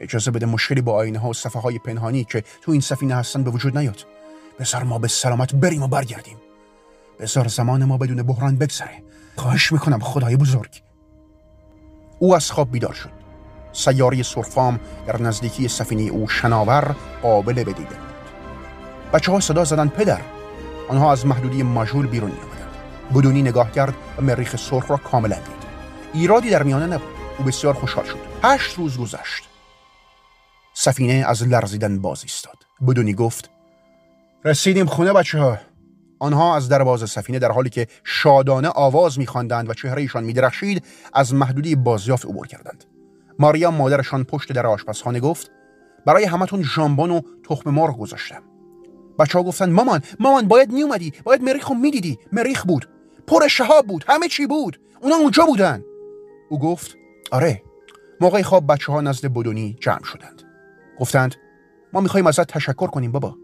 اجازه 0.00 0.30
بده 0.30 0.46
مشکلی 0.46 0.80
با 0.80 0.92
آینه 0.92 1.18
ها 1.18 1.28
و 1.28 1.32
صفحه 1.32 1.62
های 1.62 1.78
پنهانی 1.78 2.24
که 2.24 2.44
تو 2.62 2.72
این 2.72 2.80
سفینه 2.80 3.14
هستن 3.14 3.42
به 3.42 3.50
وجود 3.50 3.78
نیاد. 3.78 4.06
بزار 4.60 4.82
ما 4.82 4.98
به 4.98 5.08
سلامت 5.08 5.54
بریم 5.54 5.82
و 5.82 5.88
برگردیم. 5.88 6.36
بزار 7.20 7.48
زمان 7.48 7.84
ما 7.84 7.96
بدون 7.98 8.22
بحران 8.22 8.56
بگذره. 8.56 9.02
خواهش 9.36 9.72
می‌کنم 9.72 9.98
خدای 9.98 10.36
بزرگ. 10.36 10.82
او 12.18 12.36
از 12.36 12.50
خواب 12.50 12.72
بیدار 12.72 12.92
شد. 12.92 13.10
سیاره 13.72 14.22
سرفام 14.22 14.80
در 15.06 15.22
نزدیکی 15.22 15.68
سفینه 15.68 16.02
او 16.02 16.28
شناور 16.28 16.96
قابل 17.22 17.52
به 17.52 17.72
بود. 17.72 17.88
بچه 19.12 19.32
ها 19.32 19.40
صدا 19.40 19.64
زدن 19.64 19.88
پدر. 19.88 20.20
آنها 20.88 21.12
از 21.12 21.26
محدودی 21.26 21.62
ماژول 21.62 22.06
بیرون 22.06 22.30
می 22.30 22.36
بدونی 23.14 23.42
نگاه 23.42 23.72
کرد 23.72 23.94
و 24.18 24.22
مریخ 24.22 24.56
سرخ 24.56 24.90
را 24.90 24.96
کاملا 24.96 25.36
دید. 25.36 25.68
ایرادی 26.14 26.50
در 26.50 26.62
میانه 26.62 26.86
نبود. 26.86 27.08
او 27.38 27.44
بسیار 27.44 27.74
خوشحال 27.74 28.04
شد. 28.04 28.18
هشت 28.42 28.78
روز 28.78 28.98
گذشت. 28.98 29.47
سفینه 30.80 31.24
از 31.26 31.42
لرزیدن 31.42 31.98
باز 31.98 32.22
ایستاد. 32.22 32.56
بدونی 32.88 33.14
گفت 33.14 33.50
رسیدیم 34.44 34.86
خونه 34.86 35.12
بچه 35.12 35.38
ها 35.38 35.58
آنها 36.18 36.56
از 36.56 36.68
در 36.68 36.82
باز 36.82 37.10
سفینه 37.10 37.38
در 37.38 37.52
حالی 37.52 37.70
که 37.70 37.86
شادانه 38.04 38.68
آواز 38.68 39.18
میخواندند 39.18 39.70
و 39.70 39.74
چهرهشان 39.74 40.24
میدرخشید 40.24 40.84
از 41.12 41.34
محدودی 41.34 41.76
بازیافت 41.76 42.26
عبور 42.26 42.46
کردند. 42.46 42.84
ماریا 43.38 43.70
مادرشان 43.70 44.24
پشت 44.24 44.52
در 44.52 44.66
آشپزخانه 44.66 45.20
گفت 45.20 45.50
برای 46.06 46.24
همتون 46.24 46.62
ژامبون 46.62 47.10
و 47.10 47.20
تخم 47.48 47.70
مرغ 47.70 47.98
گذاشتم. 47.98 48.42
بچه 49.18 49.38
ها 49.38 49.44
گفتن 49.44 49.70
مامان 49.70 50.02
مامان 50.20 50.48
باید 50.48 50.72
میومدی 50.72 51.12
باید 51.24 51.42
مریخ 51.42 51.68
رو 51.68 51.74
می‌دیدی. 51.74 52.18
مریخ 52.32 52.66
بود 52.66 52.88
پر 53.26 53.48
شهاب 53.48 53.86
بود 53.86 54.04
همه 54.08 54.28
چی 54.28 54.46
بود. 54.46 54.80
اونا 55.00 55.16
اونجا 55.16 55.46
بودن. 55.46 55.84
او 56.50 56.58
گفت 56.58 56.96
آره. 57.30 57.62
موقع 58.20 58.42
خواب 58.42 58.72
بچه 58.72 58.92
ها 58.92 59.00
نزد 59.00 59.26
بدونی 59.26 59.76
جمع 59.80 60.04
شدند. 60.04 60.47
گفتند 61.00 61.34
ما 61.92 62.00
می‌خوایم 62.00 62.26
ازت 62.26 62.46
تشکر 62.46 62.86
کنیم 62.86 63.12
بابا. 63.12 63.36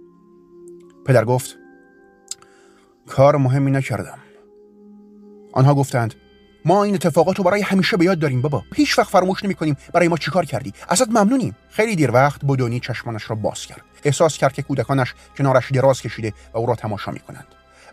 پدر 1.06 1.24
گفت 1.24 1.58
کار 3.06 3.36
مهمی 3.36 3.70
نکردم. 3.70 4.18
آنها 5.52 5.74
گفتند 5.74 6.14
ما 6.64 6.84
این 6.84 6.94
اتفاقات 6.94 7.38
رو 7.38 7.44
برای 7.44 7.62
همیشه 7.62 7.96
به 7.96 8.04
یاد 8.04 8.18
داریم 8.18 8.42
بابا. 8.42 8.62
هیچ 8.74 8.98
وقت 8.98 9.10
فراموش 9.10 9.44
نمی 9.44 9.54
کنیم 9.54 9.76
برای 9.92 10.08
ما 10.08 10.16
چیکار 10.16 10.44
کردی. 10.44 10.72
ازت 10.88 11.08
ممنونیم. 11.08 11.56
خیلی 11.70 11.96
دیر 11.96 12.10
وقت 12.10 12.44
بدونی 12.44 12.80
چشمانش 12.80 13.30
را 13.30 13.36
باز 13.36 13.66
کرد. 13.66 13.82
احساس 14.04 14.38
کرد 14.38 14.52
که 14.52 14.62
کودکانش 14.62 15.14
کنارش 15.38 15.72
دراز 15.72 16.00
کشیده 16.00 16.32
و 16.54 16.58
او 16.58 16.66
را 16.66 16.74
تماشا 16.74 17.10
می 17.10 17.20
کنند 17.20 17.46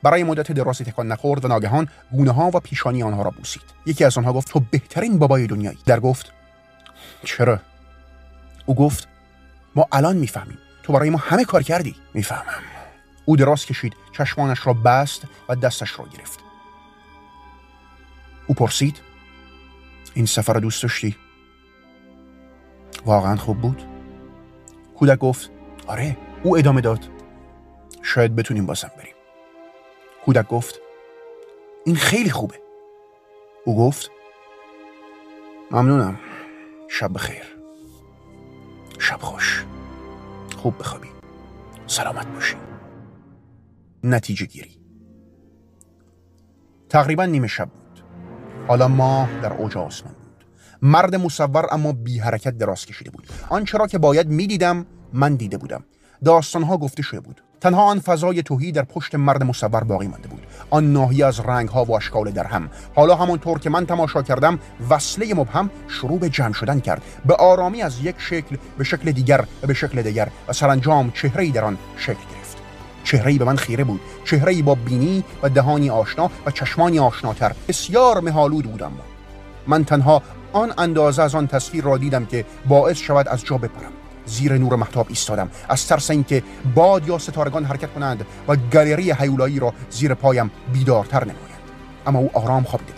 برای 0.04 0.24
مدت 0.24 0.52
درازی 0.52 0.84
تکان 0.84 1.08
نخورد 1.08 1.46
و 1.46 1.48
ناگهان 1.48 1.88
گونه 2.12 2.32
ها 2.32 2.48
و 2.54 2.60
پیشانی 2.60 3.04
آنها 3.04 3.24
را 3.24 3.30
بوسید. 3.30 3.64
یکی 3.86 4.04
از 4.06 4.18
آنها 4.18 4.34
گفت 4.34 4.48
تو 4.50 4.62
بهترین 4.72 5.20
بابای 5.20 5.48
دنیایی. 5.48 5.80
در 5.86 6.00
گفت 6.00 6.32
چرا؟ 7.24 7.60
او 8.66 8.76
گفت 8.76 9.08
ما 9.76 9.88
الان 9.92 10.18
می‌فهمیم. 10.18 10.58
تو 10.84 10.94
برای 10.94 11.10
ما 11.10 11.18
همه 11.18 11.46
کار 11.46 11.64
کردی. 11.64 11.96
می‌فهمم. 12.14 12.64
او 13.26 13.36
دراز 13.36 13.66
کشید 13.66 13.96
چشمانش 14.12 14.68
را 14.68 14.74
بست 14.74 15.28
و 15.50 15.56
دستش 15.56 16.00
را 16.00 16.06
گرفت. 16.06 16.40
او 18.48 18.56
پرسید 18.56 19.02
این 20.14 20.26
سفر 20.26 20.54
را 20.54 20.60
دوست 20.60 20.84
داشتی؟ 20.84 21.16
واقعا 23.06 23.36
خوب 23.36 23.62
بود؟ 23.62 23.84
کودک 24.96 25.20
گفت 25.20 25.52
آره 25.88 26.18
او 26.44 26.58
ادامه 26.58 26.82
داد. 26.82 27.10
شاید 28.02 28.36
بتونیم 28.36 28.66
بازم 28.66 28.92
بریم. 28.98 29.16
کودک 30.26 30.48
گفت 30.48 30.80
این 31.86 31.96
خیلی 31.96 32.30
خوبه. 32.30 32.62
او 33.66 33.78
گفت 33.78 34.12
ممنونم. 35.72 36.20
شب 36.90 37.14
بخیر. 37.14 37.61
شب 39.02 39.22
خوش. 39.22 39.66
خوب 40.58 40.80
بخوابی. 40.80 41.08
سلامت 41.88 42.28
باشی. 42.28 42.56
نتیجه 44.04 44.46
گیری. 44.46 44.80
تقریبا 46.90 47.26
نیمه 47.26 47.48
شب 47.48 47.70
بود. 47.70 48.04
حالا 48.68 48.88
ما 48.88 49.30
در 49.42 49.54
اوج 49.54 49.78
آسمان 49.78 50.14
بود. 50.14 50.46
مرد 50.82 51.16
مصور 51.16 51.66
اما 51.72 51.92
بی 51.92 52.20
حرکت 52.20 52.58
دراز 52.58 52.86
کشیده 52.86 53.12
بود. 53.12 53.28
آنچه 53.50 53.78
را 53.78 53.88
که 53.88 53.98
باید 53.98 54.28
می‌دیدم 54.28 54.86
من 55.14 55.36
دیده 55.36 55.58
بودم. 55.58 55.84
داستانها 56.26 56.78
گفته 56.78 57.04
شده 57.04 57.20
بود. 57.20 57.42
تنها 57.62 57.84
آن 57.84 58.00
فضای 58.00 58.44
توهی 58.44 58.72
در 58.72 58.84
پشت 58.84 59.16
مرد 59.16 59.44
مصور 59.44 59.84
باقی 59.84 60.08
مانده 60.08 60.28
بود. 60.28 60.48
آن 60.70 60.94
ناحیه 60.94 61.26
از 61.26 61.40
رنگ 61.40 61.70
ها 61.70 61.86
و 61.86 61.96
اشکال 61.96 62.32
در 62.32 62.44
هم 62.44 62.70
حالا 62.96 63.16
همانطور 63.16 63.60
که 63.60 63.70
من 63.70 63.86
تماشا 63.86 64.22
کردم 64.22 64.60
وصله 64.90 65.34
مبهم 65.34 65.70
شروع 65.88 66.20
به 66.20 66.30
جمع 66.30 66.54
شدن 66.54 66.80
کرد. 66.80 67.02
به 67.26 67.36
آرامی 67.36 67.82
از 67.82 68.00
یک 68.04 68.16
شکل 68.18 68.58
به 68.78 68.84
شکل 68.84 69.12
دیگر 69.12 69.46
و 69.64 69.68
به 69.68 69.74
شکل 69.74 70.02
دیگر 70.02 70.28
و 70.48 70.54
سرانجام 70.54 71.12
چهره 71.12 71.52
در 71.52 71.64
آن 71.64 71.78
شکل 71.98 72.14
گرفت. 72.36 72.58
چهره 73.04 73.38
به 73.38 73.46
من 73.46 73.56
خیره 73.56 73.84
بود. 73.84 74.02
چهره 74.26 74.62
با 74.62 74.76
بینی 74.76 75.24
و 75.44 75.50
دهانی 75.50 75.90
آشنا 75.90 76.32
و 76.46 76.52
چشمانی 76.52 77.00
آشناتر. 77.00 77.56
بسیار 77.68 78.20
مهالود 78.20 78.66
بودم. 78.66 78.92
من 79.68 79.86
تنها 79.86 80.22
آن 80.54 80.74
اندازه 80.78 81.22
از 81.22 81.36
آن 81.36 81.48
تصویر 81.48 81.84
را 81.84 81.98
دیدم 81.98 82.26
که 82.26 82.46
باعث 82.68 82.98
شود 82.98 83.28
از 83.28 83.46
جا 83.46 83.58
بپرم. 83.58 84.01
زیر 84.32 84.58
نور 84.58 84.76
محتاب 84.76 85.06
ایستادم. 85.10 85.52
از 85.70 85.88
ترس 85.88 86.10
اینکه 86.10 86.44
باد 86.76 87.08
یا 87.08 87.18
ستارگان 87.18 87.66
حرکت 87.66 87.94
کنند 87.94 88.26
و 88.48 88.56
گالری 88.56 89.12
هیولایی 89.12 89.60
را 89.60 89.74
زیر 89.90 90.14
پایم 90.14 90.52
بیدارتر 90.74 91.24
نمایند. 91.24 91.62
اما 92.08 92.20
او 92.20 92.30
آرام 92.34 92.64
خوابیده 92.64 92.94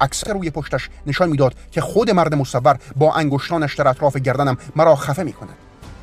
اکثر 0.00 0.32
روی 0.32 0.50
پشتش 0.50 0.88
نشان 1.06 1.28
می‌داد 1.28 1.54
که 1.70 1.80
خود 1.80 2.10
مرد 2.10 2.34
مصور 2.34 2.78
با 2.96 3.14
انگشتانش 3.14 3.74
در 3.74 3.88
اطراف 3.88 4.16
گردنم 4.16 4.56
مرا 4.76 4.96
خفه 4.96 5.22
می 5.22 5.32
کند 5.32 5.54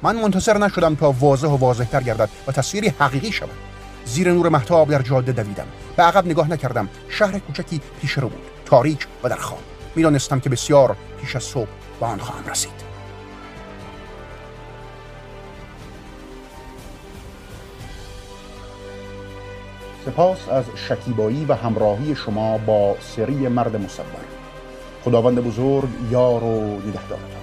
من 0.03 0.15
منتظر 0.15 0.57
نشدم 0.57 0.95
تا 0.95 1.11
واضح 1.11 1.47
و 1.47 1.57
واضحتر 1.57 2.03
گردد 2.03 2.29
و 2.47 2.51
تصویری 2.51 2.93
حقیقی 2.99 3.31
شود. 3.31 3.49
زیر 4.05 4.31
نور 4.31 4.49
محتاب 4.49 4.89
در 4.91 5.01
جاده 5.01 5.31
دویدم. 5.31 5.65
به 5.97 6.03
عقب 6.03 6.25
نگاه 6.25 6.49
نکردم. 6.49 6.89
شهر 7.09 7.39
کوچکی 7.39 7.81
پیش 8.01 8.11
رو 8.11 8.29
بود. 8.29 8.41
تاریک 8.65 9.07
و 9.23 9.29
در 9.29 9.35
خواب 9.35 9.61
می‌دانستم 9.95 10.39
که 10.39 10.49
بسیار 10.49 10.95
پیش 11.21 11.35
از 11.35 11.43
صبح 11.43 11.69
به 11.99 12.05
آن 12.05 12.19
خواهم 12.19 12.49
رسید. 12.51 12.82
سپاس 20.05 20.49
از 20.49 20.65
شکیبایی 20.75 21.45
و 21.45 21.53
همراهی 21.53 22.15
شما 22.15 22.57
با 22.57 22.95
سری 22.99 23.47
مرد 23.47 23.75
مصور. 23.75 24.05
خداوند 25.05 25.39
بزرگ 25.39 25.89
یار 26.11 26.43
و 26.43 26.77
نگهدارتان. 26.87 27.42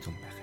شبتون 0.00 0.14
بخیر 0.14 0.39